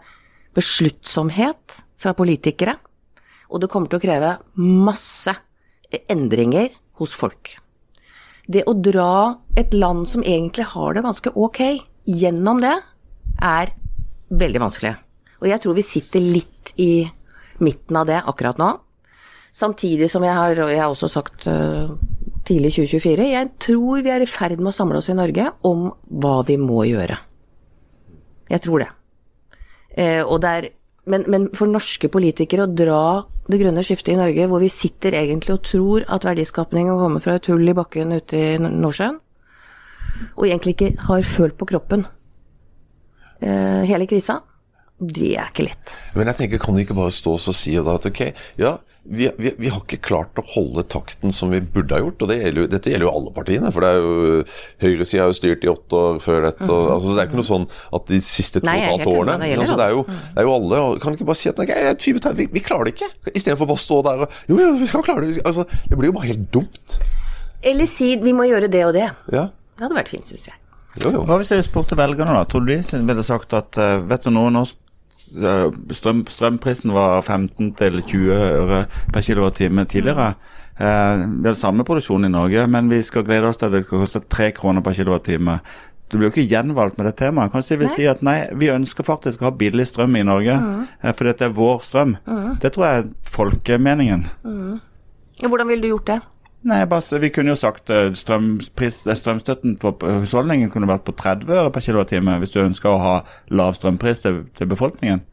[0.57, 2.77] besluttsomhet fra politikere,
[3.49, 5.33] og det kommer til å kreve masse
[6.09, 6.69] endringer
[7.01, 7.55] hos folk.
[8.49, 11.61] Det å dra et land som egentlig har det ganske ok,
[12.09, 12.75] gjennom det,
[13.45, 13.73] er
[14.29, 14.95] veldig vanskelig.
[15.39, 17.07] Og jeg tror vi sitter litt i
[17.63, 18.69] midten av det akkurat nå.
[19.55, 21.89] Samtidig som jeg har, og jeg har også sagt uh,
[22.45, 25.89] tidlig 2024, jeg tror vi er i ferd med å samle oss i Norge om
[26.21, 27.17] hva vi må gjøre.
[28.49, 28.89] Jeg tror det.
[29.93, 30.69] Uh, og det er,
[31.09, 33.01] men, men, for norske politikere å dra
[33.49, 37.39] det grønne skiftet i Norge, hvor vi sitter egentlig og tror at verdiskapningen kommer fra
[37.39, 39.17] et hull i bakken ute i Nordsjøen,
[40.35, 42.05] og egentlig ikke har følt på kroppen
[43.39, 44.41] Eh, hele krisa.
[44.99, 45.93] Det er ikke lett.
[46.15, 48.21] Men jeg tenker, kan de ikke bare stå og si at ok,
[48.59, 48.73] ja,
[49.09, 52.21] vi, vi, vi, har ikke klart å holde takten som vi burde ha gjort.
[52.21, 53.71] og det gjelder, Dette gjelder jo alle partiene.
[53.73, 54.43] for det er jo
[54.83, 56.67] Høyresida har jo styrt i åtte år før dette.
[56.67, 56.93] Og, mm.
[56.95, 57.67] altså, det er ikke noe sånn
[57.99, 60.49] at de siste to og et halvt årene det, altså, det, er jo, det, er
[60.49, 60.81] jo, alle.
[60.85, 63.11] og Kan ikke bare si at nei, vi, vi klarer det ikke?
[63.33, 65.41] Istedenfor bare å stå der og Jo, jo, vi skal klare det.
[65.43, 66.99] Altså, det blir jo bare helt dumt.
[67.65, 69.09] Eller si vi må gjøre det og det.
[69.33, 69.49] Ja.
[69.75, 70.59] Det hadde vært fint, syns jeg.
[70.99, 71.23] Jo, jo.
[71.27, 72.45] Hva hvis jeg spurte velgerne, da?
[72.49, 74.65] Tror du de ville sagt at eh, vet du noe, nå
[75.93, 80.33] strøm, strømprisen var 15-20 øre per kWt tidligere.
[80.79, 83.85] Eh, vi har samme produksjon i Norge, men vi skal glede oss til at det
[83.85, 85.59] skal koste 3 kroner per kWt.
[86.09, 87.51] Du blir jo ikke gjenvalgt med det temaet.
[87.53, 90.55] Kanskje de vil si at nei, vi ønsker faktisk å ha billig strøm i Norge,
[90.57, 90.85] mm.
[91.03, 92.15] eh, fordi det er vår strøm.
[92.25, 92.51] Mm.
[92.63, 94.25] Det tror jeg er folkemeningen.
[94.43, 94.79] Mm.
[95.45, 96.19] Hvordan ville du gjort det?
[96.67, 101.55] Nei, bare, Vi kunne jo sagt uh, strømpris, strømstøtten på husholdningen kunne vært på 30
[101.55, 103.15] øre per kilowattime hvis du ønsker å ha
[103.47, 105.23] lav strømpris til, til befolkningen.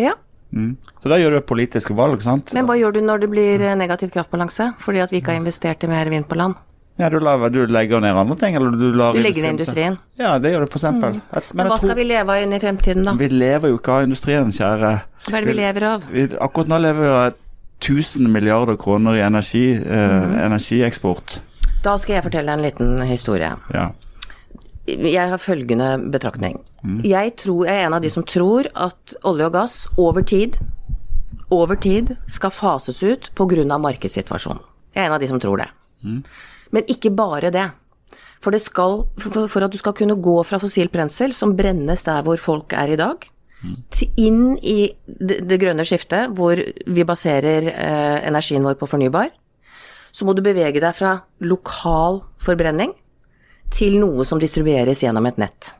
[0.00, 0.16] Ja.
[0.52, 0.74] Mm.
[1.02, 2.50] Så da gjør du et politisk valg, sant.
[2.56, 5.40] Men hva gjør du når det blir eh, negativ kraftbalanse fordi at vi ikke har
[5.40, 6.58] investert i mer vind på land?
[7.00, 9.96] Ja, du, lar, du legger ned andre ting, eller du lar Du legger ned industrien?
[10.20, 10.84] Ja, det gjør du f.eks.
[10.92, 11.00] Mm.
[11.00, 13.14] Men, Men hva skal vi leve av inn i fremtiden, da?
[13.16, 14.92] Vi lever jo ikke av industrien, kjære.
[15.30, 16.04] Hva er det vi lever av?
[16.12, 17.38] Vi, akkurat nå lever vi av
[17.82, 20.38] 1000 milliarder kroner i energi, eh, mm.
[20.46, 21.40] energieksport.
[21.82, 23.50] Da skal jeg fortelle en liten historie.
[23.74, 23.90] Ja.
[24.86, 26.60] Jeg har følgende betraktning.
[26.82, 27.00] Mm.
[27.06, 30.58] Jeg, tror, jeg er en av de som tror at olje og gass over tid,
[31.50, 33.78] over tid skal fases ut pga.
[33.78, 34.62] markedssituasjonen.
[34.94, 35.68] Jeg er en av de som tror det.
[36.02, 36.22] Mm.
[36.70, 37.68] Men ikke bare det.
[38.42, 42.24] For, det skal, for, at du skal kunne gå fra fossilt brensel, som brennes der
[42.26, 43.28] hvor folk er i dag,
[44.18, 49.30] inn i det, grønne skiftet, hvor vi baserer eh, energien vår på fornybar,
[50.12, 52.92] så må du bevege deg fra lokal forbrenning
[53.72, 55.70] til noe som distribueres gjennom et nett.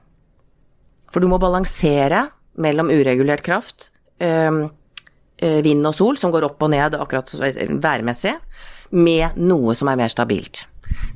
[1.13, 2.31] For du må balansere
[2.63, 3.91] mellom uregulert kraft,
[4.23, 4.69] øh,
[5.43, 7.29] vind og sol, som går opp og ned akkurat
[7.83, 8.37] værmessig,
[8.93, 10.67] med noe som er mer stabilt.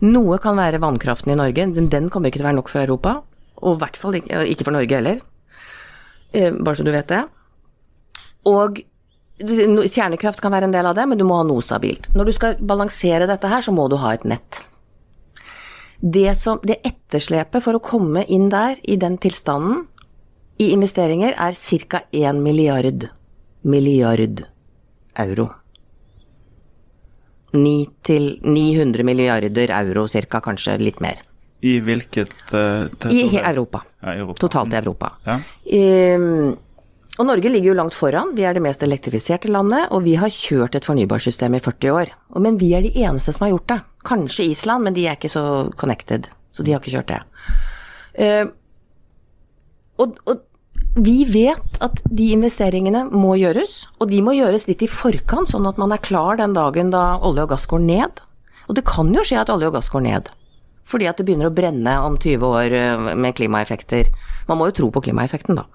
[0.02, 3.14] Noe kan være vannkraften i Norge, den kommer ikke til å være nok for Europa.
[3.62, 5.22] Og i hvert fall ikke for Norge heller.
[6.32, 7.24] Eh, bare så du vet det.
[8.46, 8.82] Og
[9.36, 12.08] kjernekraft kan være en del av det, men du må ha noe stabilt.
[12.16, 14.62] Når du skal balansere dette her, så må du ha et nett.
[16.00, 19.86] Det, som, det etterslepet for å komme inn der, i den tilstanden,
[20.60, 21.56] i investeringer, er
[21.88, 22.02] ca.
[22.12, 23.08] 1 milliard
[23.66, 24.44] milliard
[25.18, 25.50] euro.
[27.56, 31.25] 9 til 900 milliarder euro ca., kanskje litt mer.
[31.66, 33.83] I hvilket uh, I Europa.
[34.05, 34.40] Ja, Europa.
[34.44, 35.12] Totalt i Europa.
[35.26, 35.40] Ja.
[36.16, 36.55] Um,
[37.16, 38.35] og Norge ligger jo langt foran.
[38.37, 42.12] Vi er det mest elektrifiserte landet, og vi har kjørt et fornybarsystem i 40 år.
[42.44, 43.79] Men vi er de eneste som har gjort det.
[44.07, 45.44] Kanskje Island, men de er ikke så
[45.81, 47.22] connected, så de har ikke kjørt det.
[48.20, 48.52] Uh,
[50.05, 50.44] og, og,
[50.96, 55.68] vi vet at de investeringene må gjøres, og de må gjøres litt i forkant, sånn
[55.68, 58.22] at man er klar den dagen da olje og gass går ned.
[58.66, 60.31] Og det kan jo skje at olje og gass går ned.
[60.87, 64.12] Fordi at det begynner å brenne om 20 år eh, med klimaeffekter.
[64.46, 65.66] Man må jo tro på klimaeffekten, da.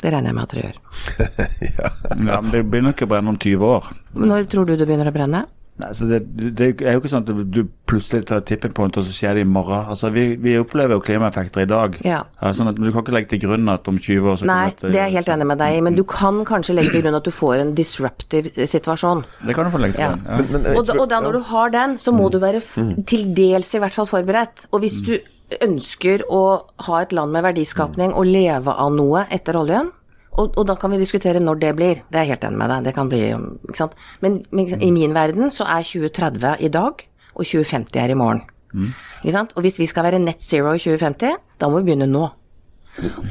[0.00, 0.78] Det regner jeg med at dere gjør.
[1.78, 1.90] ja.
[2.32, 3.90] ja, men det begynner ikke å brenne om 20 år.
[4.16, 5.44] Når tror du det begynner å brenne?
[5.80, 6.20] Nei, så det,
[6.58, 9.44] det, er jo ikke sånn at du plutselig tar tipping point, og så skjer det
[9.46, 9.88] i morgen.
[9.92, 11.96] Altså, vi, vi opplever jo klimaeffekter i dag.
[12.06, 12.20] Ja.
[12.40, 14.60] Ja, sånn at Du kan ikke legge til grunn at om 20 år så Nei,
[14.76, 17.04] det, det er jeg helt enig med deg i, men du kan kanskje legge til
[17.06, 19.24] grunn at du får en disruptive situasjon.
[19.48, 20.40] Det kan du få legge til grunn, ja.
[20.40, 22.32] Men, men, og, da, og, da, når du har den, så må mm.
[22.34, 22.94] du være mm.
[23.10, 24.66] til dels i hvert fall forberedt.
[24.70, 25.06] Og hvis mm.
[25.08, 26.42] du ønsker å
[26.86, 29.90] ha et land med verdiskapning og leve av noe etter oljen,
[30.38, 32.02] og, og, da kan vi diskutere når det blir.
[32.06, 32.84] Det er jeg helt enig med deg.
[32.86, 33.96] Det kan bli, ikke sant.
[34.22, 37.02] Men, men i min verden så er 2030 i dag,
[37.34, 38.44] og 2050 er i morgen.
[38.70, 38.92] Mm.
[39.24, 39.54] Ikke sant?
[39.56, 42.28] Og hvis vi skal være net zero i 2050, da må vi begynne nå.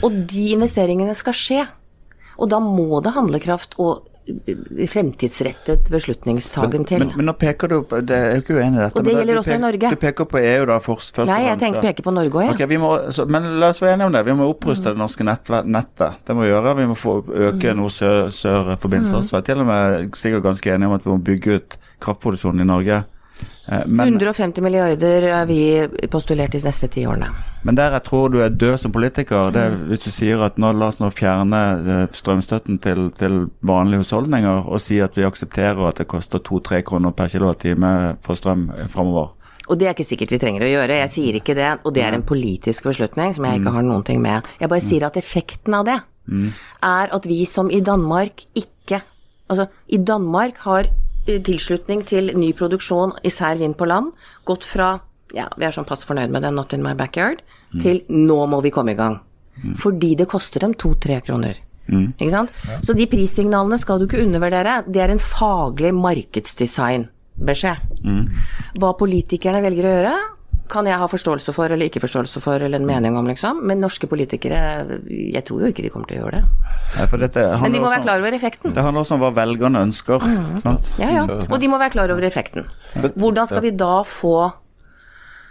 [0.03, 1.63] Og de investeringene skal skje.
[2.39, 4.05] Og da må det handlekraft og
[4.89, 7.03] fremtidsrettet beslutningstagen til.
[7.03, 8.99] Men, men, nå peker du på Det er jo ikke uenig i dette.
[8.99, 9.91] Og det gjelder også peker, i Norge.
[9.91, 12.55] Du peker på EU da først, først Nei, jeg tenker, peker på Norge òg, ja.
[12.55, 14.23] Okay, må, så, men la oss være enige om det.
[14.27, 14.91] Vi må oppruste mm.
[14.95, 16.19] det norske nett, nettet.
[16.27, 16.75] Det må vi gjøre.
[16.79, 17.15] Vi må få
[17.49, 17.81] øke mm.
[17.81, 19.21] nord-sør-forbindelser mm.
[19.23, 19.37] også.
[19.37, 22.65] Jeg er til og med sikkert ganske enige om at vi må bygge ut kraftproduksjonen
[22.65, 23.03] i Norge.
[23.69, 25.61] Eh, men, 150 milliarder er vi
[26.11, 27.29] postulert de neste ti årene.
[27.67, 29.87] Men der jeg tror du er død som politiker, det er mm.
[29.91, 34.69] hvis du sier at nå, la oss nå fjerne eh, strømstøtten til, til vanlige husholdninger,
[34.69, 39.35] og si at vi aksepterer at det koster to-tre kroner per kilowattime for strøm framover.
[39.69, 41.73] Og det er ikke sikkert vi trenger å gjøre, jeg sier ikke det.
[41.85, 43.75] Og det er en politisk beslutning som jeg ikke mm.
[43.75, 44.47] har noen ting med.
[44.57, 45.99] Jeg bare sier at effekten av det
[46.29, 49.01] er at vi som i Danmark ikke
[49.49, 50.91] Altså, i Danmark har
[51.45, 54.11] tilslutning til ny produksjon, især vind på land,
[54.49, 54.97] gått fra
[55.35, 57.81] ja, vi er sånn pass fornøyd med det, not in my backyard, mm.
[57.83, 59.19] til nå må vi komme i gang.
[59.59, 59.75] Mm.
[59.77, 61.59] Fordi det koster dem to-tre kroner.
[61.89, 62.13] Mm.
[62.15, 62.53] Ikke sant?
[62.69, 62.79] Ja.
[62.85, 64.79] Så de prissignalene skal du ikke undervurdere.
[64.87, 67.77] Det er en faglig markedsdesignbeskjed.
[68.05, 68.25] Mm.
[68.81, 70.13] Hva politikerne velger å gjøre,
[70.69, 73.63] kan jeg ha forståelse for eller ikke forståelse for eller en mening om, liksom.
[73.67, 76.45] Men norske politikere, jeg tror jo ikke de kommer til å gjøre det.
[76.95, 78.73] Nei, Men de må være klar over effekten.
[78.75, 80.23] Det handler også om hva velgerne ønsker.
[80.23, 80.79] Mm.
[81.01, 81.27] Ja, ja.
[81.49, 82.69] Og de må være klar over effekten.
[83.15, 84.49] Hvordan skal vi da få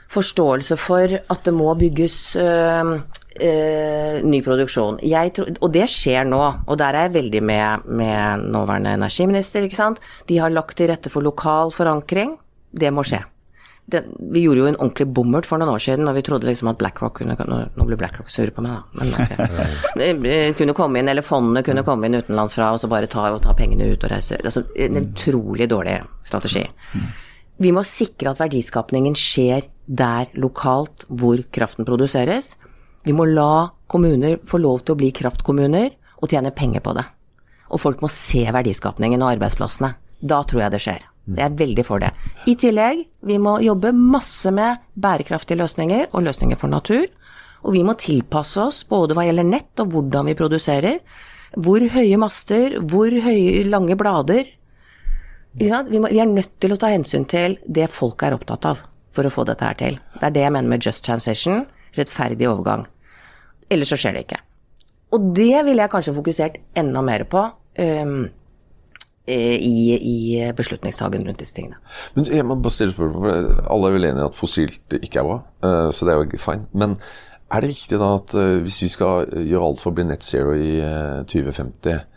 [0.08, 5.00] forståelse for at det må bygges øh, øh, ny produksjon.
[5.36, 9.82] Tror, og det skjer nå, og der er jeg veldig med, med nåværende energiminister, ikke
[9.82, 10.00] sant.
[10.28, 12.38] De har lagt til rette for lokal forankring.
[12.72, 13.20] Det må skje
[13.88, 16.68] det, vi gjorde jo en ordentlig bommert for noen år siden da vi trodde liksom
[16.68, 19.00] at BlackRock kunne Nå blir BlackRock sure på meg, da.
[19.00, 20.52] Men okay.
[20.58, 23.56] kunne komme inn, eller fondene kunne komme inn utenlandsfra og så bare ta, og ta
[23.56, 24.36] pengene ut og reise.
[24.42, 25.96] Altså, en utrolig dårlig
[26.28, 26.66] strategi.
[27.58, 32.56] Vi må sikre at verdiskapningen skjer der lokalt hvor kraften produseres.
[33.08, 37.08] Vi må la kommuner få lov til å bli kraftkommuner og tjene penger på det.
[37.72, 39.94] Og folk må se verdiskapningen og arbeidsplassene.
[40.20, 41.08] Da tror jeg det skjer.
[41.36, 42.10] Jeg er veldig for det.
[42.48, 47.06] I tillegg, vi må jobbe masse med bærekraftige løsninger og løsninger for natur.
[47.66, 51.00] Og vi må tilpasse oss både hva gjelder nett og hvordan vi produserer.
[51.58, 54.46] Hvor høye master, hvor høye, lange blader.
[55.58, 58.84] Vi, må, vi, er nødt til å ta hensyn til det folk er opptatt av
[59.16, 59.98] for å få dette her til.
[60.14, 61.64] Det er det jeg mener med just transition,
[61.98, 62.86] rettferdig overgang.
[63.72, 64.42] Ellers så skjer det ikke.
[65.16, 67.42] Og det ville jeg kanskje fokusert enda mer på.
[67.80, 68.28] Um,
[69.28, 70.18] i, i
[70.56, 71.80] beslutningstagen rundt disse tingene.
[72.16, 75.40] Men jeg må bare stille spørsmål, Alle er vel enige at fossilt ikke er bra,
[75.64, 76.68] eh, så det er jo fine.
[76.72, 76.96] Men
[77.48, 80.26] er det riktig da at eh, hvis vi skal gjøre alt for å bli net
[80.26, 80.78] zero i
[81.28, 82.07] 2050, Uh,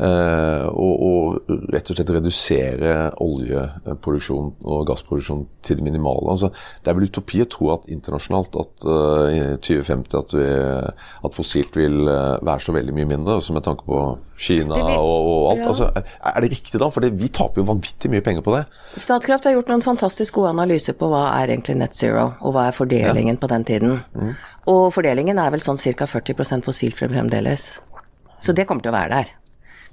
[0.00, 6.30] og, og, rett og slett redusere oljeproduksjon og gassproduksjon til det minimale.
[6.32, 10.48] Altså, det er vel utopi å tro at internasjonalt at uh, i 2050 at, vi,
[11.28, 14.00] at fossilt vil uh, være så veldig mye mindre, altså med tanke på
[14.40, 15.60] Kina og, og, alt.
[15.60, 15.72] Ja.
[15.72, 15.90] Altså,
[16.32, 16.88] er det riktig da?
[16.92, 18.62] For vi taper jo vanvittig mye penger på det.
[19.00, 22.70] Statkraft har gjort noen fantastisk gode analyser på hva er egentlig net zero, og hva
[22.70, 23.42] er fordelingen ja.
[23.42, 23.98] på den tiden.
[24.16, 24.32] Mm.
[24.70, 26.08] Og fordelingen er vel sånn ca.
[26.08, 27.74] 40% fossilt fremdeles.
[28.40, 29.36] Så det kommer til å være der.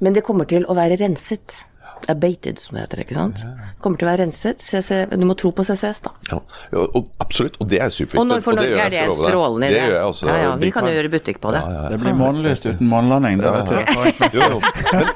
[0.03, 1.63] Men det kommer til å være renset.
[2.07, 2.99] Abated, som det heter.
[3.01, 3.39] ikke sant?
[3.41, 4.61] Det kommer til å være renset.
[4.61, 6.11] CC, du må tro på CCS, da.
[6.29, 6.37] Ja,
[6.85, 8.21] og, Absolutt, og det er superviktig.
[8.21, 9.73] Og når, for Norge er det en strålende idé.
[9.73, 10.27] Det gjør jeg også.
[10.29, 11.63] Ja, ja, vi kan jo gjøre butikk på det.
[11.65, 13.75] Ja, ja, det blir månelyst uten månelanding, det vet du.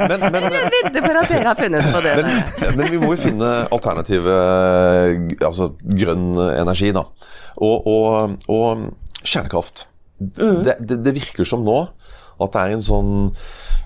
[0.02, 2.16] men, men, men, jeg vedder for at dere har funnet på det.
[2.22, 4.36] Men, men vi må jo finne alternative
[5.48, 7.06] altså grønn energi, da.
[7.62, 8.84] Og, og, og
[9.22, 9.86] kjernekraft.
[10.20, 10.62] Mm.
[10.66, 11.80] Det, det, det virker som nå
[12.46, 13.14] at det er en sånn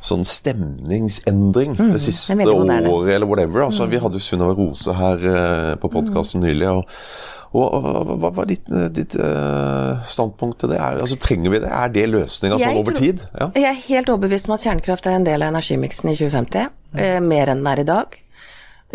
[0.05, 3.65] sånn stemningsendring mm, det siste det året eller whatever.
[3.67, 3.93] Altså, mm.
[3.93, 6.47] Vi hadde jo Sunniva Rose her uh, på podkasten mm.
[6.47, 6.67] nylig.
[6.71, 6.91] og,
[7.55, 10.81] og, Hva var ditt, eh, ditt uh, standpunkt til det?
[10.81, 11.71] Er, altså, trenger vi det?
[11.71, 13.23] Er det løsninga sånn over tid?
[13.31, 13.49] Ja.
[13.55, 16.69] Jeg er helt overbevist om at kjernekraft er en del av energimiksen i 2050.
[16.95, 18.21] Uh, mer enn den er i dag.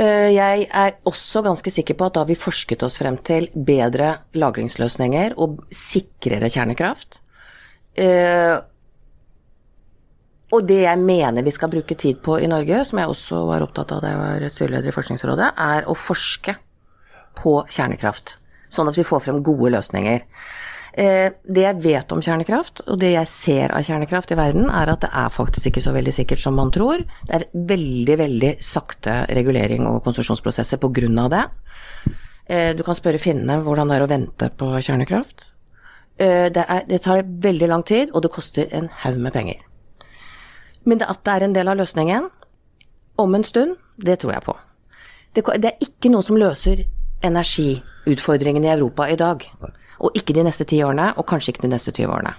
[0.01, 5.35] Jeg er også ganske sikker på at da vi forsket oss frem til bedre lagringsløsninger
[5.37, 7.19] og sikrere kjernekraft,
[10.51, 13.63] og det jeg mener vi skal bruke tid på i Norge, som jeg også var
[13.67, 16.57] opptatt av da jeg var styreleder i Forskningsrådet, er å forske
[17.39, 18.37] på kjernekraft.
[18.71, 20.27] Sånn at vi får frem gode løsninger.
[20.99, 24.91] Eh, det jeg vet om kjernekraft, og det jeg ser av kjernekraft i verden, er
[24.91, 27.05] at det er faktisk ikke så veldig sikkert som man tror.
[27.29, 31.45] Det er veldig, veldig sakte regulering og konsesjonsprosesser av det.
[32.51, 35.47] Eh, du kan spørre finnene hvordan det er å vente på kjernekraft.
[36.19, 39.70] Eh, det, er, det tar veldig lang tid, og det koster en haug med penger.
[40.89, 42.29] Men at det er en del av løsningen
[43.21, 44.57] om en stund, det tror jeg på.
[45.37, 46.85] Det, det er ikke noe som løser
[47.27, 49.45] energiutfordringene i Europa i dag.
[50.01, 52.33] Og ikke de neste ti årene, og kanskje ikke de neste 20 årene.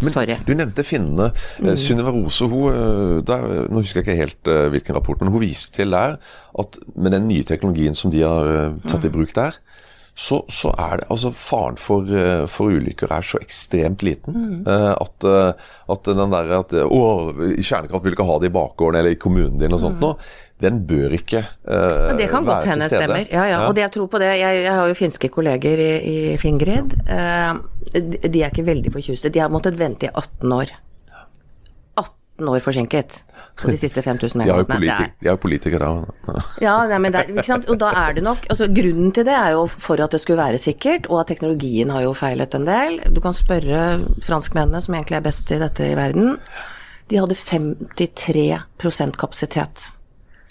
[0.00, 0.36] Men Sorry.
[0.46, 1.30] Du nevnte finnene.
[1.58, 1.76] Eh, mm.
[1.80, 5.80] Synnøve Rose, hun, eh, der, nå husker jeg ikke helt hvilken rapport, men hun viste
[5.80, 6.18] til der
[6.60, 9.58] at med den nye teknologien som de har tatt i bruk der,
[10.14, 14.60] så, så, er det altså Faren for, eh, for, ulykker er så ekstremt liten mm.
[14.70, 17.00] Eh, at, eh, at, den der at Å,
[17.58, 20.04] kjernekraft vil ikke ha det i bakgården eller i kommunen din og sånt mm.
[20.06, 20.32] noe.
[20.62, 23.24] Den bør ikke uh, Det kan godt hende stemmer.
[23.26, 23.56] Ja, ja.
[23.66, 26.94] Og det jeg tror på det Jeg, jeg har jo finske kolleger i, i Fingrid.
[27.10, 27.58] Uh,
[27.90, 29.32] de er ikke veldig forkjuste.
[29.34, 30.70] De har måttet vente i 18 år.
[32.34, 33.22] 18 år forsinket
[33.60, 34.80] på de siste 5000 megawattene.
[34.82, 36.42] De er jo politikere, da.
[36.60, 37.68] ja, nei, men der, ikke sant?
[37.70, 40.42] og da er det nok altså, Grunnen til det er jo for at det skulle
[40.42, 42.98] være sikkert, og at teknologien har jo feilet en del.
[43.14, 43.84] Du kan spørre
[44.26, 46.34] franskmennene, som egentlig er best i dette i verden.
[47.12, 49.90] De hadde 53% kapasitet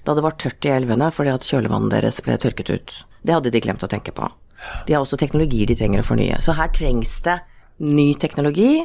[0.04, 2.96] da det var tørt i elvene fordi at kjølevannet deres ble tørket ut.
[3.24, 4.28] Det hadde de glemt å tenke på.
[4.88, 6.40] De har også teknologier de trenger å fornye.
[6.44, 7.38] Så her trengs det
[7.84, 8.84] ny teknologi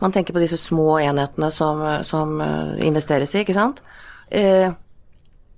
[0.00, 2.38] Man tenker på disse små enhetene som, som
[2.80, 3.82] investeres i, ikke sant.
[4.30, 4.72] Eh,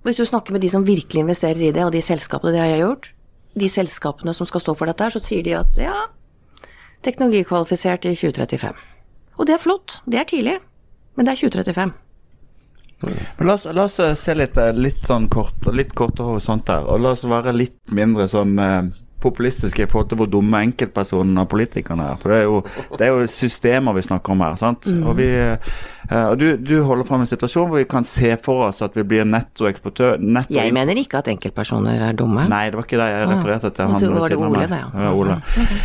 [0.03, 2.71] hvis du snakker med de som virkelig investerer i det, og de selskapene det har
[2.73, 3.13] jeg gjort,
[3.55, 5.95] de selskapene som skal stå for dette her, så sier de at ja,
[7.05, 8.81] teknologikvalifisert i 2035.
[9.37, 10.57] Og det er flott, det er tidlig,
[11.15, 11.93] men det er 2035.
[13.03, 17.03] Men la oss, la oss se litt, litt sånn kort, litt kortere horisont her, og
[17.03, 18.91] la oss være litt mindre sånn eh,
[19.23, 22.21] populistiske i forhold til hvor dumme enkeltpersonene og politikerne er.
[22.21, 22.61] For det er, jo,
[22.99, 24.55] det er jo systemer vi snakker om her.
[24.59, 24.87] sant?
[24.87, 25.03] Mm.
[25.07, 28.67] Og, vi, uh, og du, du, holder fram en situasjon hvor vi kan se for
[28.67, 32.47] oss at vi blir nettoeksportør netto Jeg mener ikke at enkeltpersoner er dumme.
[32.51, 33.85] Nei, det var ikke det jeg refererte til.
[33.93, 34.81] Ah, du, var det Ole, det?
[34.83, 34.89] Ja.
[35.07, 35.39] ja Ole.
[35.53, 35.83] Okay.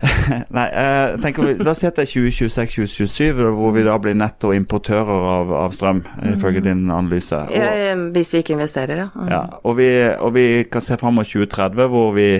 [0.56, 5.26] Nei, eh, tenker, la oss si at det er 2026-2027, hvor vi da blir nettoimportører
[5.34, 6.00] av, av strøm,
[6.32, 7.36] ifølge din analyse.
[7.44, 9.08] Og, ja, hvis vi ikke investerer, ja.
[9.12, 9.28] Mm.
[9.32, 12.30] ja og, vi, og, vi, kan se fram mot 2030, hvor vi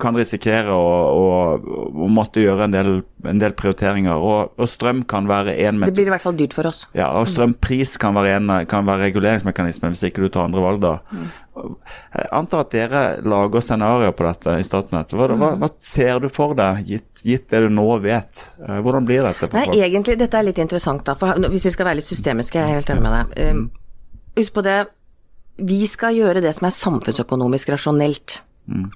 [0.00, 2.92] kan risikere å, å, å måtte gjøre en del,
[3.28, 4.16] en del prioriteringer.
[4.16, 6.84] Og, og, strøm kan være en Det blir i hvert fall dyrt for oss.
[6.96, 10.82] Ja, og strømpris kan være en kan være reguleringsmekanisme hvis ikke du tar andre valg
[10.84, 10.94] da.
[11.12, 11.28] Mm.
[11.56, 15.14] Jeg antar at dere lager scenarioer på dette i Statnett.
[15.16, 18.50] Hva, hva, hva, ser du for deg, gitt, gitt, det du nå vet?
[18.60, 19.48] Eh, hvordan blir dette?
[19.56, 21.16] Nei, egentlig, Dette er litt interessant, da.
[21.18, 23.56] For hvis vi skal være litt systemiske, jeg er helt enig med deg.
[23.56, 23.64] Um,
[24.36, 24.78] husk på det,
[25.56, 28.40] vi skal gjøre det som er samfunnsøkonomisk rasjonelt.
[28.68, 28.90] Mm.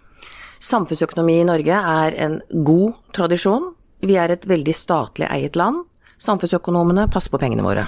[0.60, 3.70] Samfunnsøkonomi i Norge er en god tradisjon.
[4.04, 5.86] Vi er et veldig statlig eiet land.
[6.20, 7.86] Samfunnsøkonomene passer på pengene våre.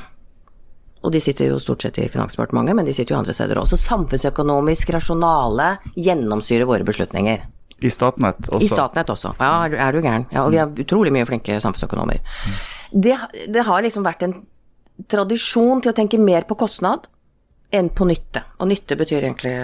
[1.03, 3.77] Og de sitter jo stort sett i Finansdepartementet, men de sitter jo andre steder også.
[3.81, 7.45] Samfunnsøkonomisk rasjonale gjennomsyrer våre beslutninger.
[7.83, 8.63] I Statnett også?
[8.65, 9.35] I Statnett også.
[9.41, 10.29] Ja, er du gæren.
[10.31, 12.23] Ja, og vi har utrolig mye flinke samfunnsøkonomer.
[12.93, 13.17] Det,
[13.51, 14.37] det har liksom vært en
[15.11, 17.09] tradisjon til å tenke mer på kostnad
[17.75, 18.45] enn på nytte.
[18.61, 19.57] Og nytte betyr egentlig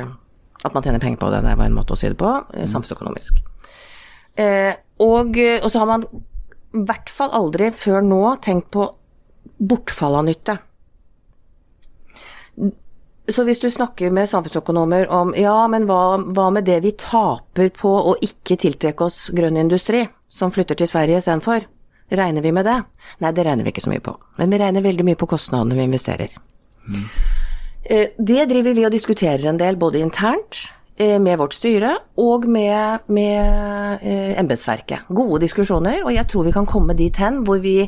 [0.64, 2.64] at man tjener penger på det, det var en måte å si det på, eh,
[2.64, 2.70] mm.
[2.72, 3.42] samfunnsøkonomisk.
[4.38, 4.72] Eh,
[5.04, 8.88] og, eh, og, så har man i hvert fall aldri før nå tenkt på
[9.58, 10.58] bortfall av nytte.
[13.28, 17.68] Så hvis du snakker med samfunnsøkonomer om ja, men hva, hva med det vi taper
[17.76, 21.66] på å ikke tiltrekke oss grønn industri, som flytter til Sverige istedenfor?
[22.08, 22.78] Regner vi med det?
[23.20, 24.14] Nei, det regner vi ikke så mye på.
[24.40, 26.32] Men vi regner veldig mye på kostnadene vi investerer.
[26.88, 27.04] Mm.
[27.88, 30.60] Eh, det driver vi og diskuterer en del, både internt
[31.00, 35.08] eh, med vårt styre og med, med eh, embetsverket.
[35.08, 37.80] Gode diskusjoner, og jeg tror vi kan komme dit hen hvor vi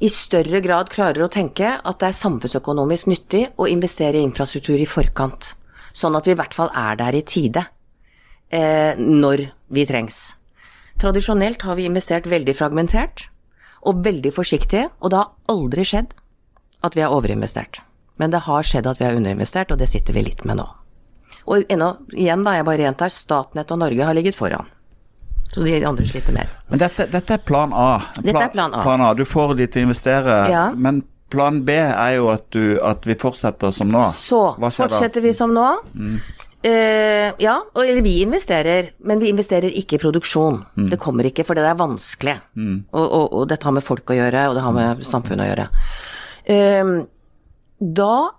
[0.00, 4.78] i større grad klarer å tenke at det er samfunnsøkonomisk nyttig å investere i infrastruktur
[4.78, 5.50] i forkant.
[5.92, 7.66] Sånn at vi i hvert fall er der i tide
[8.50, 10.16] når vi trengs.
[10.98, 13.28] Tradisjonelt har vi investert veldig fragmentert
[13.86, 16.16] og veldig forsiktig, og det har aldri skjedd
[16.82, 17.82] at vi har overinvestert.
[18.20, 20.66] Men det har skjedd at vi har underinvestert, og det sitter vi litt med nå.
[21.50, 24.68] Og ennå, igjen da, jeg bare gjentar, Statnett og Norge har ligget foran.
[25.50, 26.50] Så de andre sliter mer.
[26.70, 27.88] Men dette, dette er plan A.
[28.14, 28.82] Plan, dette er plan A.
[28.86, 29.14] plan A.
[29.18, 30.68] Du får de til å investere, ja.
[30.76, 34.04] men plan B er jo at, du, at vi fortsetter som nå.
[34.14, 35.24] Så fortsetter da?
[35.26, 35.66] vi som nå.
[35.94, 36.20] Mm.
[36.60, 40.60] Uh, ja, og, eller vi investerer, men vi investerer ikke i produksjon.
[40.76, 40.90] Mm.
[40.92, 42.36] Det kommer ikke, for det er vanskelig.
[42.54, 42.76] Mm.
[42.92, 45.50] Og, og, og, dette har med folk å gjøre, og det har med samfunnet å
[45.50, 45.66] gjøre.
[46.50, 46.92] Uh,
[47.80, 48.30] da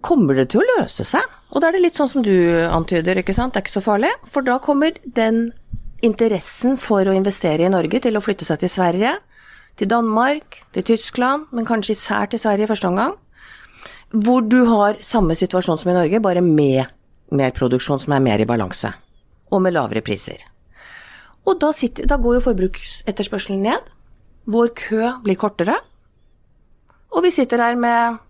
[0.00, 1.24] kommer det til å løse seg.
[1.52, 2.32] Og da er det litt sånn som du
[2.64, 3.52] antyder, ikke sant.
[3.52, 4.12] Det er ikke så farlig.
[4.32, 5.50] For da kommer den
[6.02, 9.12] interessen for å investere i Norge til å flytte seg til Sverige,
[9.78, 13.14] til Danmark, til Tyskland, men kanskje især til Sverige i første omgang.
[14.12, 16.88] Hvor du har samme situasjon som i Norge, bare med
[17.32, 18.90] mer produksjon som er mer i balanse.
[19.52, 20.40] Og med lavere priser.
[21.48, 23.88] Og da, sitter, da går jo forbruksetterspørselen ned.
[24.52, 25.78] Vår kø blir kortere.
[27.12, 28.20] Og vi sitter der med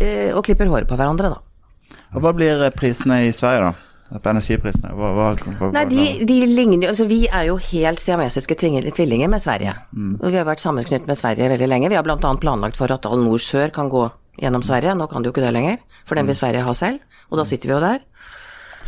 [0.00, 1.98] og klipper håret på hverandre, da.
[2.16, 3.90] Og hva blir prisene i Sverige, da?
[4.18, 4.90] På energiprisene?
[4.98, 9.30] Hva, hva, hva, Nei, de, de, ligner jo altså Vi er jo helt siamesiske tvillinger
[9.30, 9.76] med Sverige.
[9.94, 10.16] Mm.
[10.18, 11.90] Og vi har vært sammenknyttet med Sverige veldig lenge.
[11.92, 12.18] Vi har bl.a.
[12.18, 14.08] planlagt for at all nord sør kan gå
[14.42, 14.96] gjennom Sverige.
[14.98, 15.78] Nå kan det jo ikke det lenger,
[16.08, 16.40] for den vil mm.
[16.40, 17.20] Sverige ha selv.
[17.30, 18.02] Og da sitter vi jo der.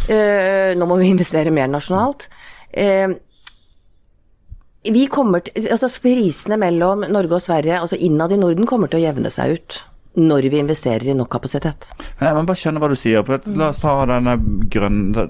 [0.03, 2.27] Uh, nå må vi investere mer nasjonalt.
[2.75, 3.15] Uh,
[4.83, 8.99] vi kommer til, altså Prisene mellom Norge og Sverige, altså innad i Norden, kommer til
[8.99, 9.83] å jevne seg ut
[10.19, 11.89] når vi investerer i nok kapasitet.
[12.21, 13.25] Jeg må bare skjønne hva du sier.
[13.25, 14.37] for La oss ta denne
[14.73, 15.27] grønne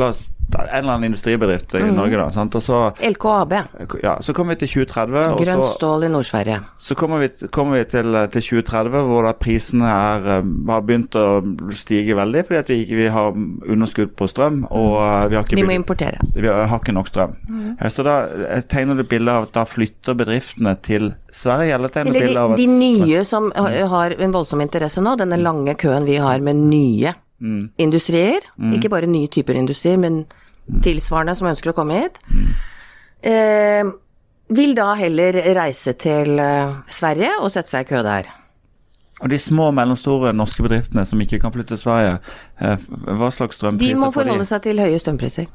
[0.00, 1.94] La oss en eller annen industribedrift i mm.
[1.96, 2.26] Norge, da.
[2.32, 2.54] Sant?
[2.54, 3.54] Og så, LKAB.
[4.02, 5.24] Ja, så kommer vi til 2030.
[5.40, 6.60] Grønt stål i Nord-Sverige.
[6.78, 11.18] Så kommer vi, kommer vi til, til, 2030, hvor da prisene er, eh, har begynt
[11.18, 11.26] å
[11.74, 14.62] stige veldig fordi at vi vi har underskudd på strøm.
[14.70, 16.22] og eh, Vi, har ikke, vi må importere.
[16.34, 17.36] Vi har ikke nok strøm.
[17.48, 17.74] Mm.
[17.90, 18.18] Så da
[18.70, 22.62] tegner du bilde av at da flytter bedriftene til Sverige, eller tegner bilde av at
[22.62, 27.14] De nye som har en voldsom interesse nå, denne lange køen vi har med nye
[27.40, 27.70] mm.
[27.78, 28.46] industrier.
[28.58, 28.72] Mm.
[28.78, 30.24] Ikke bare nye typer industri, men
[30.84, 32.18] tilsvarende som ønsker å komme hit.
[32.30, 32.54] Mm.
[33.24, 33.92] Eh,
[34.54, 38.28] vil da heller reise til eh, Sverige og sette seg i kø der.
[39.22, 42.18] Og de små og mellomstore norske bedriftene som ikke kan flytte til Sverige,
[42.60, 44.02] eh, hva slags strømpriser får de?
[44.02, 45.46] må forholde seg til høye strømpriser.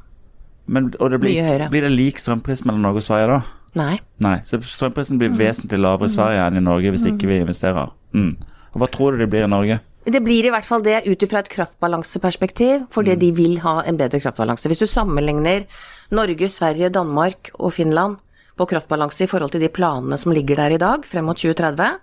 [0.70, 1.68] Men, og det blir, Mye høyere.
[1.70, 3.40] blir det lik strømpris mellom Norge og Sverige da?
[3.78, 4.00] Nei.
[4.18, 5.18] Nei, så strømprisen Mm.
[5.18, 7.90] blir vesentlig lavere i Sverige enn i Norge hvis ikke vi investerer.
[8.14, 8.36] Mm.
[8.74, 9.80] Og hva tror du det blir i Norge?
[10.10, 13.98] Det blir i hvert fall det ut ifra et kraftbalanseperspektiv, fordi de vil ha en
[14.00, 14.66] bedre kraftbalanse.
[14.70, 15.66] Hvis du sammenligner
[16.10, 18.18] Norge, Sverige, Danmark og Finland
[18.58, 22.00] på kraftbalanse i forhold til de planene som ligger der i dag, frem mot 2030,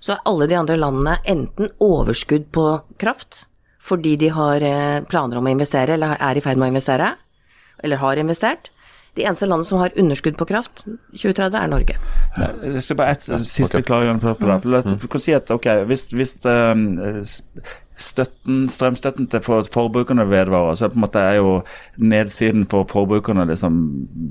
[0.00, 2.66] så er alle de andre landene enten overskudd på
[3.00, 3.46] kraft,
[3.80, 7.14] fordi de har eh, planer om å investere, eller er i ferd med å investere,
[7.84, 8.70] eller har investert.
[9.16, 10.82] De eneste landet som har underskudd på kraft
[11.14, 11.96] 2030, er Norge.
[12.36, 14.98] Jeg skal bare et siste klargjørende på på det.
[15.02, 16.74] Du kan si at ok, hvis, hvis eh,
[17.96, 21.54] støtten, strømstøtten til for, forbrukerne vedvarer, så på en måte er jo
[21.96, 23.78] nedsiden for forbrukerne liksom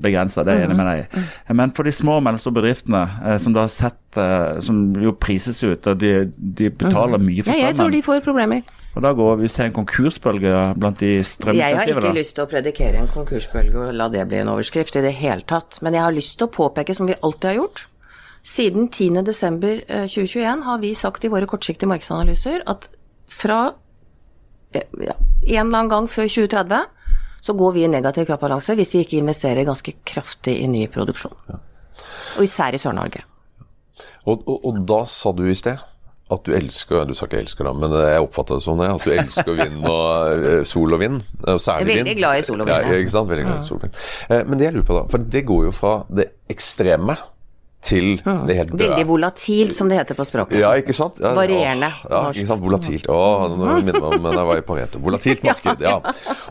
[0.04, 0.44] begrensa.
[0.44, 1.24] Det er jeg enig med deg i.
[1.56, 5.16] Men for de små og mellomstore bedriftene eh, som da har sett eh, Som jo
[5.16, 8.60] prises ut, og de, de betaler mye for Ja, jeg tror de får problemer.
[8.94, 12.12] Og da går vi ser en konkursbølge blant de Jeg har ikke da.
[12.14, 15.42] lyst til å predikere en konkursbølge og la det bli en overskrift i det hele
[15.42, 17.86] tatt, men jeg har lyst til å påpeke, som vi alltid har gjort,
[18.44, 22.90] siden 10.12.2021 har vi sagt i våre kortsiktige markedsanalyser at
[23.32, 23.60] fra
[24.76, 26.84] eh, ja, en eller annen gang før 2030
[27.44, 31.34] så går vi i negativ kraftbalanse hvis vi ikke investerer ganske kraftig i ny produksjon.
[32.36, 33.24] Og især i Sør-Norge.
[34.24, 35.82] Og, og, og da sa du i sted
[36.32, 38.94] at du elsker Du sa ikke elsker, da, men jeg oppfatter det sånn jeg.
[38.96, 41.20] at du elsker vind og eh, sol og vind.
[41.44, 43.28] Og særlig er veldig glad i sol og vind, Ja, ikke sant?
[43.30, 44.00] Veldig glad i sol og vind.
[44.30, 47.16] Eh, Men det jeg lurer på, da, for det går jo fra det ekstreme
[47.84, 48.86] til det helt døde.
[48.86, 50.56] Veldig volatilt, som det heter på språket.
[50.62, 51.18] Ja, ikke sant?
[51.20, 52.62] Ja, Varierende Ja, ikke sant?
[52.64, 53.10] Volatilt.
[53.12, 53.18] Å,
[53.52, 55.02] nå minner meg om da jeg var i Pareto.
[55.04, 55.98] Volatilt marked, ja.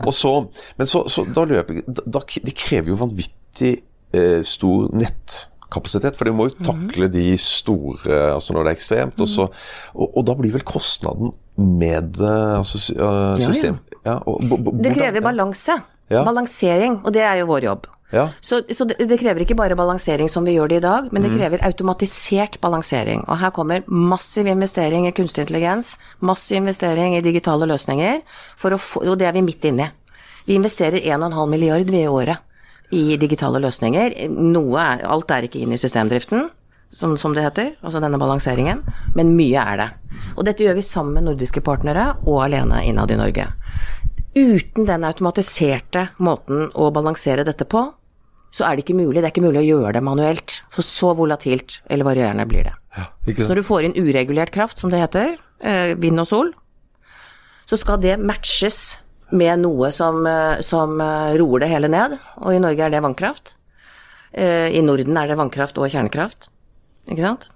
[0.06, 0.30] Og så,
[0.78, 3.72] men så, så da løper da, da, De krever jo vanvittig
[4.14, 4.86] eh, stor
[5.74, 6.64] nettkapasitet, for de må jo Mhm.
[6.88, 9.20] takle de store altså når det er ekstremt.
[9.20, 9.48] Og, så,
[9.94, 13.00] og, og da blir vel kostnaden med eh, altså, system.
[13.04, 13.52] eh, ja.
[13.52, 15.82] system Ja, bo- Det krever balanse.
[16.10, 16.22] Ja.
[16.24, 17.86] Balansering, og det er jo vår jobb.
[18.12, 18.28] Ja.
[18.42, 21.22] Så, så det, det krever ikke bare balansering som vi gjør det i dag, men
[21.22, 23.24] det krever krever automatisert balansering.
[23.26, 28.20] Og her kommer massiv investering i kunstig intelligens, massiv investering i digitale løsninger,
[28.56, 29.90] for å få, og det er vi midt inne i.
[30.46, 32.36] Vi investerer 1,5 milliard vi i året
[32.94, 34.14] i digitale løsninger.
[34.30, 36.48] Noe alt er ikke inn i systemdriften,
[36.94, 38.84] som, som det heter, altså denne balanseringen,
[39.18, 39.88] men mye er det.
[40.36, 43.48] Og dette gjør vi sammen med nordiske partnere og alene innad i Norge.
[44.34, 47.84] Uten den automatiserte måten å balansere dette på,
[48.54, 49.18] så er det ikke mulig.
[49.18, 50.60] Det er ikke mulig å gjøre det manuelt.
[50.74, 52.74] For så volatilt eller varierende blir det.
[53.26, 56.52] Ikke Så når du får inn uregulert kraft, som det heter, eh, vind og sol,
[57.66, 58.98] så skal det matches
[59.34, 62.16] med noe som, eh, som eh, roer det hele ned.
[62.42, 63.56] Og i Norge er det vannkraft.
[64.32, 66.50] Eh, I Norden er det vannkraft og kjernekraft.
[67.10, 67.48] Ikke sant?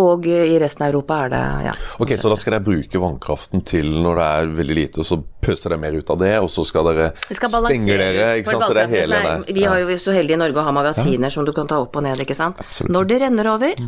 [0.00, 1.72] Og i resten av Europa er det ja.
[2.00, 5.18] Ok, Så da skal dere bruke vannkraften til når det er veldig lite, og så
[5.20, 8.64] pøser dere mer ut av det, og så skal dere skal stenge dere, ikke sant?
[8.70, 9.56] Så det er hele det.
[9.58, 12.00] Vi er jo så heldige i Norge å ha magasiner som du kan ta opp
[12.00, 12.62] og ned, ikke sant.
[12.64, 12.88] Absolutt.
[12.88, 12.96] Mm.
[12.96, 13.84] Når det renner over,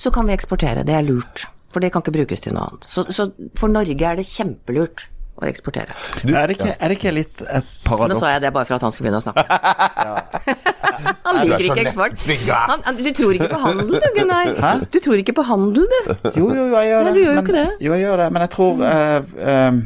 [0.00, 0.86] så kan vi eksportere.
[0.88, 1.44] Det er lurt.
[1.74, 2.88] For det kan ikke brukes til noe annet.
[2.88, 3.28] Så, så
[3.58, 5.94] for Norge er det kjempelurt å eksportere.
[6.22, 8.76] Er, det ikke, er det ikke litt et paradoks Nå sa jeg det bare for
[8.76, 9.44] at han skulle begynne å snakke.
[11.26, 12.24] han er liker ikke eksport.
[12.24, 14.52] Han, han, du tror ikke på handel du, Gunnar.
[14.62, 14.72] Hæ?
[14.94, 16.14] Du tror ikke på handel, du.
[16.38, 17.14] Jo, jo, jo, jeg gjør Nei, det.
[17.14, 17.68] du gjør jo men, ikke det.
[17.86, 18.90] Jo, jeg gjør det, men jeg tror uh,
[19.54, 19.80] eh,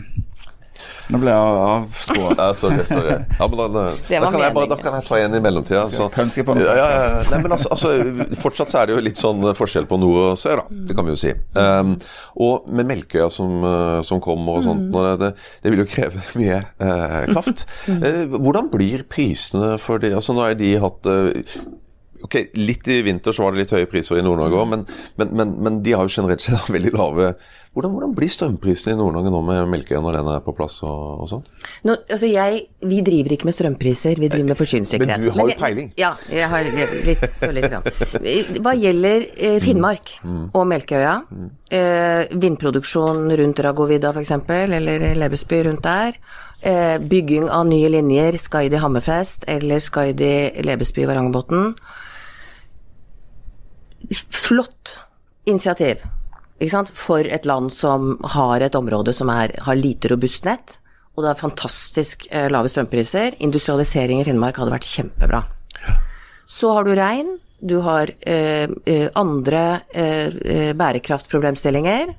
[1.09, 2.41] Nå ble jeg avskåret.
[2.41, 3.15] Ja, sorry, sorry.
[3.39, 5.87] Ja, men da, da, da, kan jeg bare, da kan jeg ta en i mellomtida.
[5.93, 6.09] Så.
[6.13, 7.23] Ja, ja, ja.
[7.33, 7.93] Nei, men altså, altså,
[8.43, 10.81] fortsatt så er det jo litt sånn forskjell på nord og sør, da.
[10.91, 11.33] Det kan vi jo si.
[11.57, 11.95] Um,
[12.45, 15.19] og med Melkøya som, uh, som kommer og sånt, Mm.
[15.21, 15.33] det,
[15.65, 17.65] det vil jo kreve mye uh, kraft.
[17.89, 18.03] Mm.
[18.05, 20.13] Uh, hvordan blir prisene for det?
[20.17, 21.33] Altså, nå har de hatt uh,
[22.27, 24.85] Ok, Litt i vinter så var det litt høye priser i Nord-Norge òg, men,
[25.21, 27.33] men, men, men de har jo generelt sett veldig lave
[27.79, 31.23] hvordan, hvordan blir strømprisene i Nord-Norge nå med Melkøya når den er på plass og,
[31.23, 31.45] og sånn?
[31.93, 35.21] Altså jeg, vi driver ikke med strømpriser, vi driver med forsyningssikkerhet.
[35.21, 35.93] Men du har jo peiling.
[36.01, 38.59] Ja, jeg har litt, litt.
[38.65, 41.15] Hva gjelder eh, Finnmark og Melkøya,
[41.71, 46.19] eh, vindproduksjon rundt Ragovida f.eks., eller Lebesby rundt der,
[46.61, 51.75] eh, bygging av nye linjer, Skaidi Hammerfest eller Skaidi Lebesby Varangerbotn
[54.31, 54.97] Flott
[55.49, 56.05] initiativ
[56.59, 56.93] ikke sant?
[56.95, 60.79] for et land som har et område som er, har lite robust nett,
[61.15, 63.39] og det er fantastisk eh, lave strømpriser.
[63.45, 65.45] Industrialisering i Finnmark hadde vært kjempebra.
[66.49, 72.15] Så har du regn, du har eh, eh, andre eh, eh, bærekraftsproblemstillinger,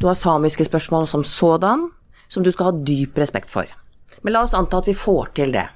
[0.00, 1.88] du har samiske spørsmål som sådan,
[2.28, 3.68] som du skal ha dyp respekt for.
[4.22, 5.66] Men la oss anta at vi får til det.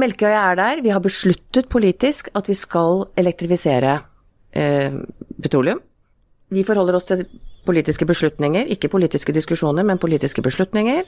[0.00, 0.82] Melkøya er der.
[0.82, 3.98] Vi har besluttet politisk at vi skal elektrifisere
[4.50, 4.96] eh,
[5.42, 5.82] petroleum.
[6.54, 7.26] Vi forholder oss til
[7.64, 11.04] politiske beslutninger, ikke politiske diskusjoner, men politiske beslutninger.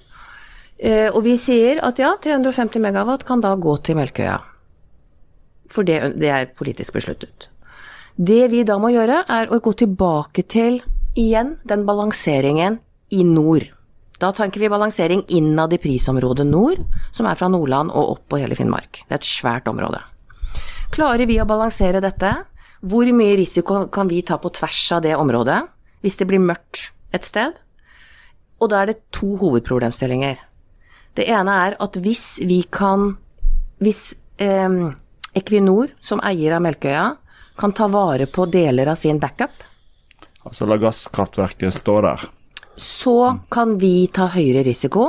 [0.78, 4.38] Eh, og vi sier at ja, 350 megawatt kan da gå til Melkøya.
[5.72, 7.48] For det, det er politisk besluttet.
[8.16, 10.78] Det vi da må gjøre, er å gå tilbake til,
[11.16, 12.78] igjen, den balanseringen
[13.10, 13.66] i nord.
[14.18, 16.80] Da tenker vi balansering innad i prisområdet nord,
[17.12, 19.02] som er fra Nordland og opp på hele Finnmark.
[19.04, 20.00] Det er et svært område.
[20.94, 22.32] Klarer vi å balansere dette?
[22.86, 25.62] Hvor mye risiko kan vi ta på tvers av det området
[26.04, 27.56] hvis det blir mørkt et sted?
[28.60, 30.38] Og da er det to hovedproblemstillinger.
[31.16, 33.16] Det ene er at hvis vi kan
[33.76, 34.72] Hvis eh,
[35.36, 37.10] Equinor, som eier av Melkøya,
[37.60, 39.52] kan ta vare på deler av sin backup
[40.46, 42.26] Altså la gasskraftverket stå der
[42.76, 45.08] så kan vi ta høyere risiko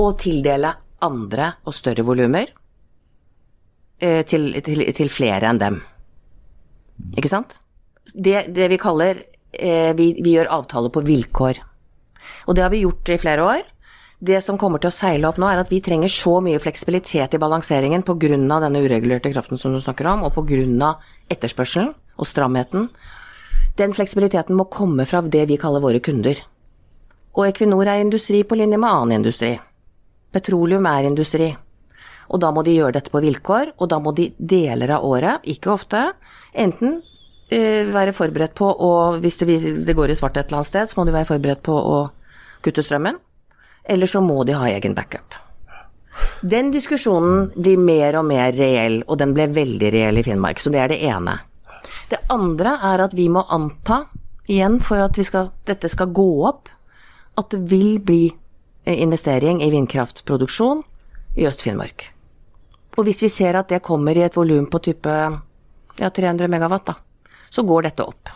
[0.00, 0.72] og tildele
[1.04, 2.48] andre og større volumer
[4.00, 5.76] eh, til, til, til, flere enn dem.
[7.14, 7.58] Ikke sant?
[8.14, 9.20] Det, det vi kaller
[9.52, 11.60] eh, vi, vi, gjør avtaler på vilkår.
[12.48, 13.68] Og det har vi gjort i flere år.
[14.24, 17.36] Det som kommer til å seile opp nå, er at vi trenger så mye fleksibilitet
[17.36, 18.16] i balanseringen pga.
[18.16, 20.94] denne uregulerte kraften som du snakker om, og pga.
[21.28, 22.88] etterspørselen og stramheten.
[23.74, 26.38] Den fleksibiliteten må komme fra det vi kaller våre kunder.
[27.34, 29.56] Og Equinor er industri på linje med annen industri.
[30.34, 31.48] Petroleum er industri.
[32.30, 35.42] Og da må de gjøre dette på vilkår, og da må de deler av året,
[35.50, 36.00] ikke ofte,
[36.54, 37.00] enten
[37.50, 41.00] eh, være forberedt på å Hvis det, går i svart et eller annet sted, så
[41.00, 41.98] må de være forberedt på å
[42.64, 43.18] kutte strømmen.
[43.84, 45.34] Eller så må de ha egen backup.
[46.40, 50.62] Den diskusjonen blir mer og mer reell, og den ble veldig reell i Finnmark.
[50.62, 51.36] Så det er det ene.
[52.14, 54.04] Det andre er at vi må anta,
[54.46, 56.68] igjen for at skal, dette skal gå opp,
[57.34, 60.84] at det vil bli eh, investering i vindkraftproduksjon
[61.34, 62.04] i Øst-Finnmark.
[62.94, 66.92] Og hvis vi ser at det kommer i et volum på type ja, 300 megawatt,
[66.92, 68.30] da, så går dette opp.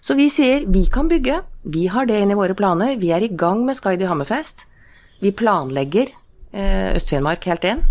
[0.00, 1.42] Så vi sier vi kan bygge,
[1.76, 4.64] vi har det inn i våre planer, vi er i gang med Skaidi Hammerfest.
[5.20, 7.84] Vi planlegger eh, Øst-Finnmark helt inn.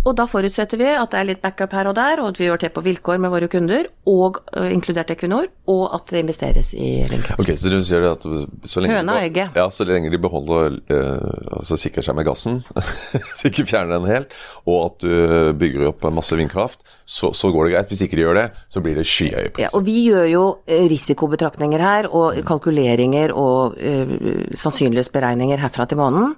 [0.00, 2.46] Og da forutsetter vi at det er litt backup her og der, og at vi
[2.46, 6.70] gjør det på vilkår med våre kunder, og uh, inkludert Equinor, og at det investeres
[6.72, 7.42] i vindkraft.
[7.42, 9.58] Okay, så du sier at så lenge, Høna og egget.
[9.60, 12.62] Ja, så lenge de beholder uh, altså sikrer seg med gassen,
[13.36, 14.32] så ikke fjerner den helt,
[14.64, 17.92] og at du bygger opp masse vindkraft, så, så, går det greit.
[17.92, 19.68] Hvis ikke de gjør det, så blir det skyhøye priser.
[19.68, 24.16] Ja, og vi gjør jo eh, risikobetraktninger her, og kalkuleringer og uh,
[24.56, 26.36] sannsynlighetsberegninger herfra til månen.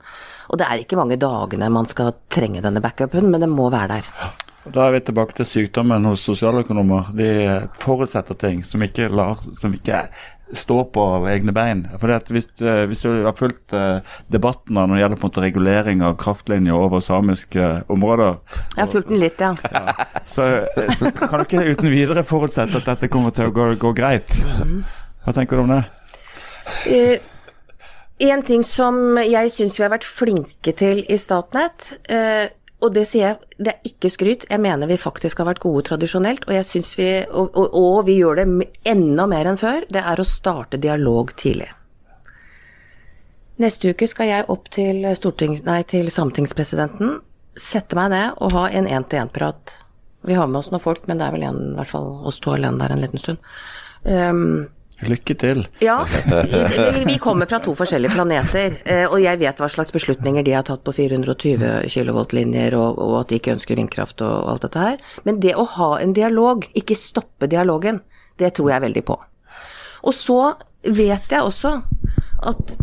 [0.53, 3.97] Og det er ikke mange dagene man skal trenge denne backupen, men den må være
[3.97, 4.11] der.
[4.63, 7.09] Da er vi tilbake til sykdommen hos sosialøkonomer.
[7.17, 7.31] De
[7.83, 10.05] forutsetter ting som ikke, lar, som ikke
[10.53, 11.87] står på egne bein.
[11.97, 15.45] For hvis, eh, hvis, du har fulgt debattene debatten når det gjelder på en måte
[15.47, 18.37] regulering av kraftlinjer over samiske områder
[18.77, 19.55] Jeg har fulgt den litt, ja.
[19.73, 19.97] ja
[20.29, 23.97] så uh, kan du ikke uten videre forutsette at dette kommer til å gå, gå
[23.97, 24.37] greit.
[24.61, 24.83] Mhm.
[25.25, 25.83] Hva tenker du om det?
[26.85, 27.32] Uh,
[28.19, 32.49] en ting som jeg syns vi har vært flinke til i Statnett, eh,
[32.83, 35.85] og det sier jeg, det er ikke skryt, jeg mener vi faktisk har vært gode
[35.87, 38.47] tradisjonelt, og jeg vi, og, og, og vi gjør det
[38.91, 41.71] enda mer enn før, det er å starte dialog tidlig.
[43.63, 47.21] Neste uke skal jeg opp til, nei, til sametingspresidenten,
[47.55, 49.77] sette meg ned og ha en én-til-én-prat.
[50.27, 52.41] Vi har med oss noen folk, men det er vel en, i hvert fall oss
[52.43, 53.43] to alene der en liten stund.
[54.03, 54.71] Um,
[55.03, 55.65] Lykke til.
[55.83, 55.99] Ja,
[57.09, 60.67] vi kommer fra to forskjellige planeter, eh, og jeg vet hva slags beslutninger de har
[60.69, 65.03] tatt på 420 kV-linjer, og, at de ikke ønsker vindkraft og alt dette her.
[65.27, 68.01] Men det å ha en dialog, ikke stoppe dialogen,
[68.39, 69.19] det tror jeg veldig på.
[70.03, 70.41] Og så
[70.83, 71.77] vet jeg også
[72.43, 72.79] at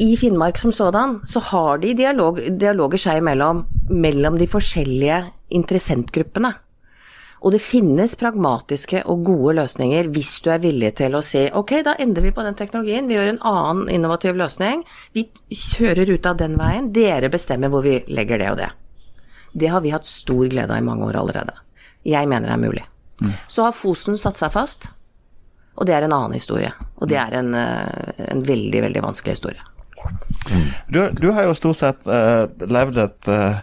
[0.00, 5.24] i Finnmark som sådan, så har de dialog, dialoger seg imellom mellom de forskjellige
[5.58, 6.54] interessentgruppene.
[7.40, 11.78] Og det finnes pragmatiske og gode løsninger hvis du er villig til å si ok,
[11.86, 14.84] da endrer vi på den teknologien, vi gjør en annen innovativ løsning.
[15.16, 18.70] Vi kjører ut av den veien, dere bestemmer hvor vi legger det og det.
[19.52, 21.56] Det har vi hatt stor glede av i mange år allerede.
[22.06, 22.84] Jeg mener det er mulig.
[23.20, 23.32] Mm.
[23.48, 24.90] Så har Fosen satt seg fast,
[25.80, 26.70] og det er en annen historie.
[27.00, 29.64] Og det er en, eh, en veldig, veldig vanskelig historie.
[30.50, 30.68] Mm.
[30.88, 33.60] Du, du, har jo stort sett uh, levd et uh,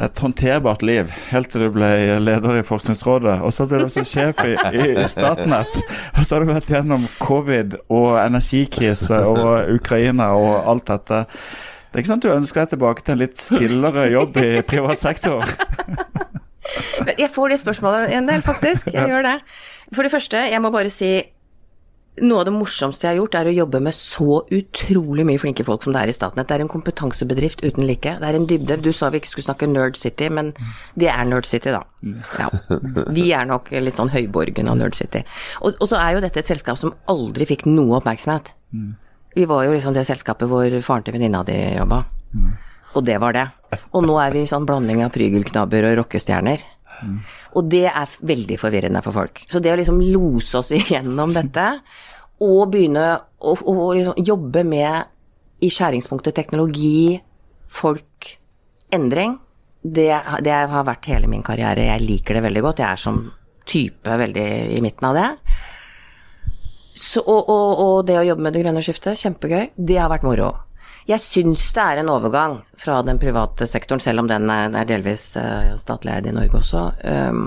[0.00, 1.88] et håndterbart liv, helt til du ble
[2.24, 3.40] leder i Forskningsrådet.
[3.44, 5.80] Og så ble du også sjef i, i Statnett.
[6.14, 11.24] Og så har du vært gjennom covid og energikrise og Ukraina og alt dette.
[11.90, 15.02] Det er ikke sant du ønsker deg tilbake til en litt stillere jobb i privat
[15.02, 15.44] sektor?
[17.18, 18.92] Jeg får det spørsmålet en del, faktisk.
[18.94, 19.36] Jeg gjør det.
[19.90, 21.16] For det første, jeg må bare si
[22.22, 25.64] noe av det morsomste jeg har gjort, er å jobbe med så utrolig mye flinke
[25.66, 26.48] folk som det er i Statnett.
[26.48, 28.14] Det er en kompetansebedrift uten like.
[28.20, 28.78] Det er en dybde.
[28.84, 30.52] Du sa vi ikke skulle snakke Nerd City, men
[31.00, 31.82] det er Nerd City, da.
[32.38, 32.48] Ja.
[33.16, 35.24] Vi er nok litt sånn høyborgen av Nerd City.
[35.60, 38.52] Og, og, så er jo dette et selskap som aldri fikk noe oppmerksomhet.
[39.36, 42.02] Vi var jo liksom det selskapet hvor faren til venninna di jobba.
[42.98, 43.46] Og det var det.
[43.94, 46.62] Og nå er vi sånn blanding av prygelknabber og rockestjerner.
[47.58, 49.42] Og det er veldig forvirrende for folk.
[49.50, 51.66] Så det å liksom lose oss igjennom dette,
[52.40, 53.06] og begynne
[53.40, 57.20] å, å liksom jobbe med i skjæringspunktet teknologi,
[57.68, 58.30] folk,
[58.92, 59.36] endring,
[59.80, 60.12] det,
[60.44, 61.88] det, har vært hele min karriere.
[61.88, 62.82] Jeg liker det veldig godt.
[62.82, 63.20] Jeg er som
[63.68, 65.28] type veldig i midten av det.
[67.00, 69.70] Så, og, og, og, det å jobbe med det grønne skiftet, kjempegøy.
[69.76, 70.50] Det har vært moro.
[71.08, 75.30] Jeg syns det er en overgang fra den private sektoren, selv om den er, delvis
[75.40, 76.84] uh, statlig eid i Norge også.
[77.00, 77.46] Um,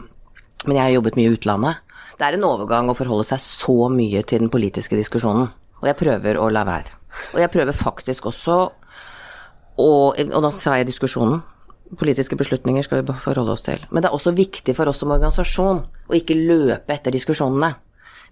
[0.65, 1.92] men jeg har jobbet mye i utlandet.
[2.17, 5.49] Det er en overgang å forholde seg så mye til den politiske diskusjonen.
[5.81, 6.93] Og jeg prøver å la være.
[7.33, 8.71] Og jeg prøver faktisk også å
[10.13, 11.39] Og nå sa jeg diskusjonen.
[11.97, 13.81] Politiske beslutninger skal vi forholde oss til.
[13.89, 17.71] Men det er også viktig for oss som organisasjon å ikke løpe etter diskusjonene.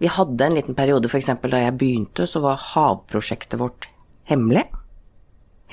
[0.02, 1.32] Vi hadde en liten periode, f.eks.
[1.42, 3.90] da jeg begynte, så var havprosjektet vårt
[4.30, 4.68] hemmelig.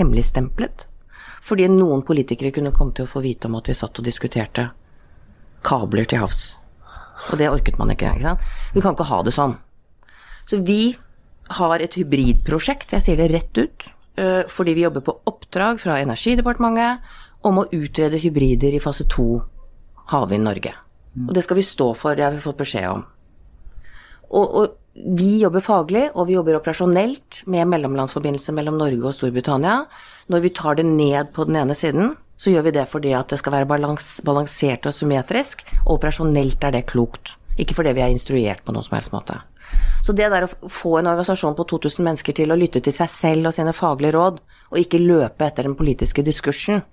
[0.00, 0.86] Hemmeligstemplet.
[1.44, 4.70] Fordi noen politikere kunne komme til å få vite om at vi satt og diskuterte
[5.64, 6.57] kabler til havs.
[7.28, 8.48] Og det orket man ikke, ikke sant.
[8.74, 9.56] Vi kan ikke ha det sånn.
[10.48, 10.96] Så vi
[11.58, 13.88] har et hybridprosjekt, jeg sier det rett ut,
[14.20, 17.00] eh, fordi vi jobber på oppdrag fra Energidepartementet
[17.48, 19.40] om å utrede hybrider i fase to
[20.12, 20.74] Havvind Norge.
[21.26, 23.06] Og det skal vi stå for, det har vi fått beskjed om.
[24.28, 29.84] Og, og, vi jobber faglig, og vi jobber operasjonelt med mellomlandsforbindelse mellom Norge og Storbritannia.
[30.26, 33.32] Når vi tar det ned på den ene siden, så gjør vi det fordi at
[33.32, 37.34] det skal være balans, balansert og symmetrisk, og operasjonelt er det klokt.
[37.58, 39.40] Ikke fordi vi er instruert på noen som helst måte.
[40.06, 43.10] Så det der å få en organisasjon på 2000 mennesker til å lytte til seg
[43.12, 44.38] selv og sine faglige råd,
[44.70, 46.84] og ikke løpe etter den politiske diskursen,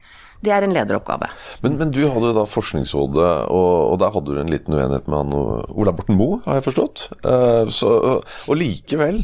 [0.43, 1.29] det er en lederoppgave.
[1.63, 5.21] Men, men, du hadde da Forskningsrådet, og, og, der hadde du en liten uenighet med
[5.21, 5.33] han
[5.71, 7.07] Ola Borten Moe, har jeg forstått.
[7.23, 9.23] Uh, så, og likevel,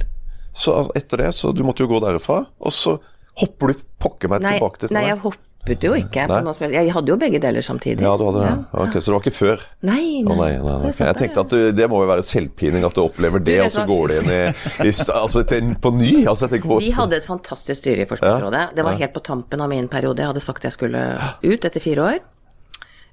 [0.55, 2.97] så etter det, så du måtte jo gå derfra, og så
[3.41, 6.25] hopper du pokker meg nei, tilbake til Nei, jeg hopper hoppet jo ikke.
[6.73, 8.01] Jeg hadde jo begge deler samtidig.
[8.03, 8.49] Ja, du hadde det.
[8.49, 8.83] Ja.
[8.83, 9.63] Okay, Så det var ikke før?
[9.85, 10.35] Nei, nei.
[10.35, 11.05] Nei, nei, okay.
[11.07, 13.85] Jeg tenkte at du, det må jo være selvpining at du opplever det, og så
[13.89, 14.41] går det inn i,
[14.87, 16.11] i altså, på ny.
[16.27, 18.67] Altså, på, Vi hadde et fantastisk styre i Forskningsrådet.
[18.77, 20.23] Det var helt på tampen av min periode.
[20.23, 21.03] Jeg hadde sagt jeg skulle
[21.45, 22.21] ut etter fire år.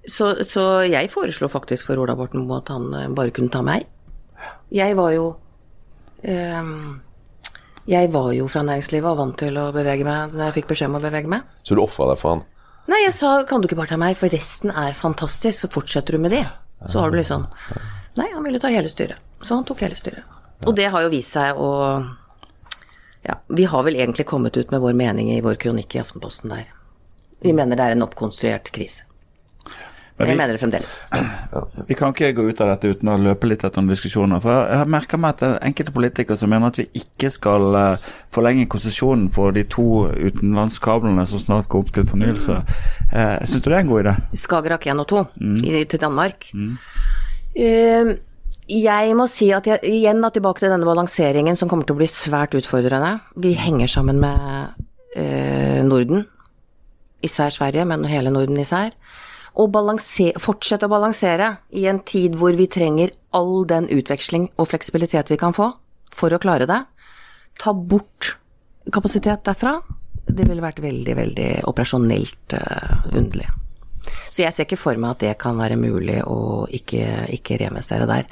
[0.08, 3.60] Så, så jeg foreslo faktisk for Ola Borten Moe at han eh, bare kunne ta
[3.66, 3.84] meg.
[4.72, 5.26] Jeg var jo
[6.22, 7.00] um,
[7.88, 10.90] jeg var jo fra næringslivet og vant til å bevege meg når jeg fikk beskjed
[10.90, 11.46] om å bevege meg.
[11.64, 12.42] Så du ofra deg for han?
[12.88, 16.16] Nei, jeg sa kan du ikke bare ta meg, for resten er fantastisk, så fortsetter
[16.16, 16.44] du med det.
[16.88, 17.48] Så har du liksom
[18.18, 19.20] Nei, han ville ta hele styret.
[19.40, 20.26] Så han tok hele styret.
[20.66, 21.70] Og det har jo vist seg å
[23.24, 26.52] Ja, vi har vel egentlig kommet ut med vår mening i vår kronikk i Aftenposten
[26.52, 26.68] der.
[27.44, 29.07] Vi mener det er en oppkonstruert krise.
[30.18, 30.94] Men vi, jeg mener det fremdeles.
[31.88, 34.40] Vi kan ikke gå ut av dette uten å løpe litt etter noen diskusjoner.
[34.42, 38.08] For jeg har merka meg at enkelte politikere som mener at vi ikke skal uh,
[38.34, 42.56] forlenge konsesjonen på de to utenlandskablene som snart går opp til fornyelse.
[43.12, 44.16] Uh, Syns du det er en god idé?
[44.42, 45.54] Skagerrak 1 og 2 mm.
[45.62, 46.50] i, til Danmark.
[46.50, 46.74] Mm.
[47.54, 48.12] Uh,
[48.74, 52.02] jeg må si at jeg igjen er tilbake til denne balanseringen som kommer til å
[52.02, 53.14] bli svært utfordrende.
[53.38, 54.84] Vi henger sammen med
[55.88, 56.26] Norden,
[57.24, 58.92] især Sverige, men hele Norden især
[59.58, 59.74] og
[60.38, 65.38] fortsette å balansere i en tid hvor vi trenger all den utveksling og fleksibilitet vi
[65.40, 65.72] kan få
[66.14, 66.78] for å klare det.
[67.58, 68.36] Ta bort
[68.94, 69.80] kapasitet derfra.
[70.28, 73.48] Det ville vært veldig, veldig operasjonelt uh, underlig.
[74.30, 78.06] Så jeg ser ikke for meg at det kan være mulig å ikke, ikke reinvestere
[78.08, 78.28] der.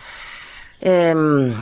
[0.87, 1.57] Um,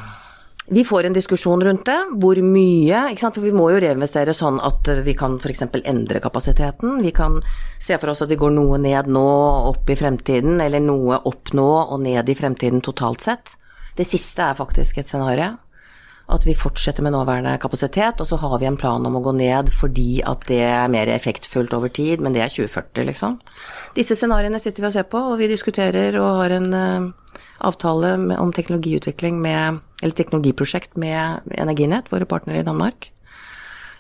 [0.67, 1.99] vi får en diskusjon rundt det.
[2.21, 3.01] Hvor mye?
[3.21, 5.67] For vi må jo reinvestere sånn at vi kan f.eks.
[5.85, 7.03] endre kapasiteten.
[7.05, 7.41] Vi kan
[7.79, 11.21] se for oss at vi går noe ned nå og opp i fremtiden, eller noe
[11.29, 13.59] opp nå og ned i fremtiden totalt sett.
[13.95, 15.53] Det siste er faktisk et scenario.
[16.33, 19.35] At vi fortsetter med nåværende kapasitet, og så har vi en plan om å gå
[19.37, 23.37] ned fordi at det er mer effektfullt over tid, men det er 2040, liksom.
[23.97, 27.37] Disse scenarioene sitter vi og ser på, og vi diskuterer og har en uh,
[27.69, 33.11] avtale med, om teknologiutvikling med eller teknologiprosjekt med Energinett, våre partnere i Danmark.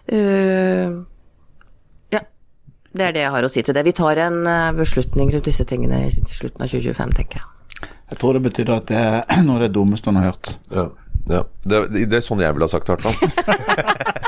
[0.08, 1.04] Uh,
[2.12, 2.24] ja.
[2.92, 3.84] Det er det jeg har å si til det.
[3.84, 7.88] Vi tar en eh, beslutning rundt disse tingene i slutten av 2025, tenker jeg.
[8.12, 10.52] Jeg tror det betyr at det er noe av det dummeste hun har hørt.
[10.70, 10.90] Ja.
[11.30, 11.44] Ja.
[11.64, 14.20] Det, det, er sånn jeg ville ha sagt det, i hvert fall.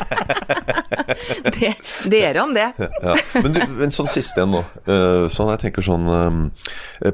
[1.57, 1.73] det,
[2.13, 2.69] dere om det.
[2.79, 3.17] Ja.
[3.35, 4.63] Men, du, en sånn siste en nå.
[4.89, 6.43] Uh, sånn jeg tenker sånn um,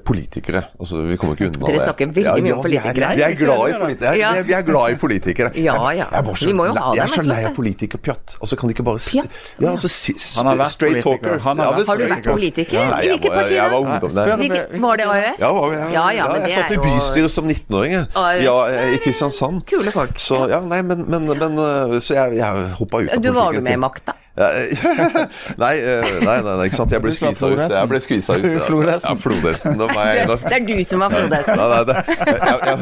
[0.06, 0.64] Politikere.
[0.78, 1.72] Altså, vi kommer ikke unna det.
[1.72, 3.08] Dere snakker veldig ja, mye om politikere.
[3.16, 4.14] Vi er, vi er glad i politikere.
[4.20, 4.32] Ja.
[4.46, 5.52] Vi er glad i politikere.
[5.62, 6.08] Ja, ja.
[6.34, 6.98] Så, vi må jo ha dem.
[6.98, 8.36] Jeg er så lei av politikerpjatt.
[8.42, 9.50] Altså, kan de ikke bare Pjatt?
[9.62, 9.90] Ja, altså,
[10.38, 11.36] Han har vært straight talker.
[11.42, 12.78] Har, har, du vært politiker?
[13.02, 13.56] I hvilket parti?
[13.56, 15.42] Jeg var ungdom Var det AUF?
[15.42, 15.52] Ja,
[15.92, 17.96] ja, ja, jeg satt i bystyret som 19-åring,
[18.42, 18.56] ja,
[18.94, 19.62] i Kristiansand.
[19.70, 20.18] Kule folk.
[20.22, 23.22] Så, ja, nei, men, men, men eh, Så jeg, jeg hoppa ut av politikken.
[23.24, 24.01] Du var jo med i makta?
[25.62, 26.92] nei, eh, nei, nei, nei, ikke sant.
[26.94, 27.58] Jeg ble skvisa ut.
[27.68, 28.46] Jeg ble skvisa ut.
[28.52, 29.76] Ja, flodhesten.
[29.76, 31.60] Det, det, det er du som var flodhesten.
[31.60, 32.78] Nei, nei, det, jeg, jeg,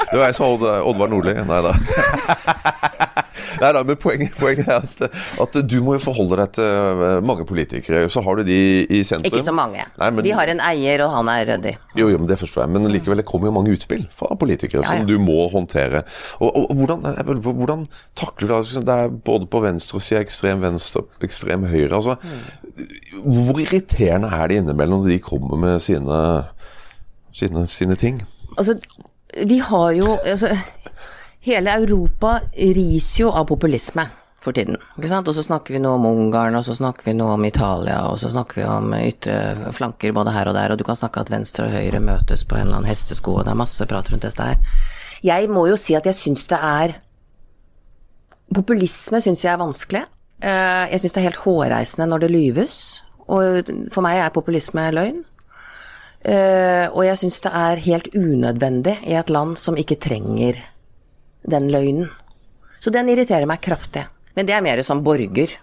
[0.00, 1.36] det var jeg som var Oddvar Nordli.
[1.46, 3.06] Nei da.
[3.62, 7.18] Nei da, men poenget, poenget er at, at, du må jo forholde deg til eh,
[7.24, 8.04] mange politikere.
[8.12, 9.28] Så har du de i sentrum.
[9.30, 9.84] Ikke så mange.
[9.98, 11.74] Nei, men, Vi har en eier, og han er ryddig.
[11.98, 12.74] Jo, jo, men det forstår jeg.
[12.76, 15.00] Men likevel, det kommer jo mange utspill fra politikere ja, ja.
[15.00, 16.04] som du må håndtere.
[16.38, 17.84] Og, og, og hvordan, hvordan,
[18.18, 18.86] takler du det?
[18.88, 21.92] Det er både på venstresida, ekstrem venstre, ekstrem høyre.
[22.00, 22.88] altså mm.
[23.24, 26.18] Hvor irriterende er det innimellom når de kommer med sine,
[27.34, 28.22] sine, sine ting?
[28.58, 28.78] Altså,
[29.46, 30.54] vi har jo altså,
[31.48, 34.04] Hele Europa ris jo av populisme
[34.38, 34.76] for tiden.
[34.98, 35.28] ikke sant?
[35.30, 38.18] Og så snakker vi nå om Ungarn, og så snakker vi nå om Italia, og
[38.20, 41.32] så snakker vi om ytre flanker både her og der, og du kan snakke at
[41.32, 44.28] venstre og høyre møtes på en eller annen hestesko, og det er masse prat rundt
[44.28, 44.78] dette her.
[45.24, 46.98] Jeg må jo si at jeg syns det er
[48.48, 50.00] Populisme syns jeg er vanskelig.
[50.40, 52.76] Eh, jeg syns det er helt hårreisende når det lyves,
[53.28, 55.18] og for meg er populisme løgn.
[56.24, 60.56] Eh, og jeg syns det er helt unødvendig i et land som ikke trenger
[61.42, 62.10] den løgnen.
[62.78, 64.06] Så den irriterer meg kraftig.
[64.38, 65.54] Men det er mer som borger.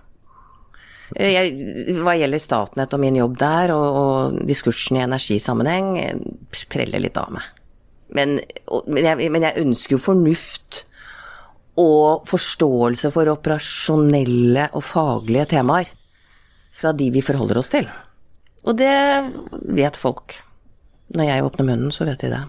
[1.15, 6.65] Eh, jeg, hva gjelder Statnett og min jobb der, og, og diskursen i energisammenheng, eh,
[6.71, 7.51] preller litt av meg.
[8.15, 10.83] Men, og, men, jeg, men, jeg, ønsker jo fornuft
[11.81, 15.89] og forståelse for operasjonelle og faglige temaer
[16.75, 17.87] fra de vi forholder oss til.
[18.65, 18.95] Og det
[19.75, 20.37] vet folk.
[21.15, 22.41] Når jeg åpner munnen, så vet de det.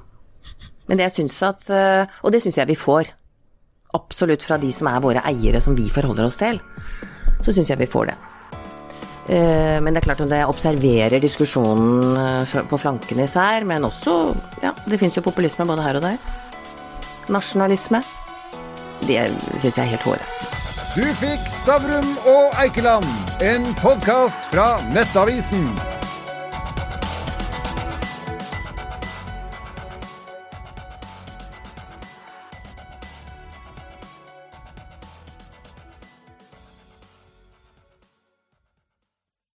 [0.87, 3.12] Men det syns at eh, Og det syns jeg vi får
[3.97, 6.59] absolutt fra de som er våre eiere, som vi forholder oss til,
[7.41, 8.16] så syns jeg vi får det.
[9.32, 14.34] Eh, men det er klart at jeg observerer diskusjonen eh, på flankene især, men også
[14.62, 16.20] Ja, det fins jo populisme både her og der.
[17.32, 18.03] Nasjonalisme.
[19.07, 19.22] Det
[19.62, 20.64] syns jeg er helt hårreisende.
[20.97, 23.09] Du fikk Stavrum og Eikeland,
[23.45, 25.68] en podkast fra Nettavisen.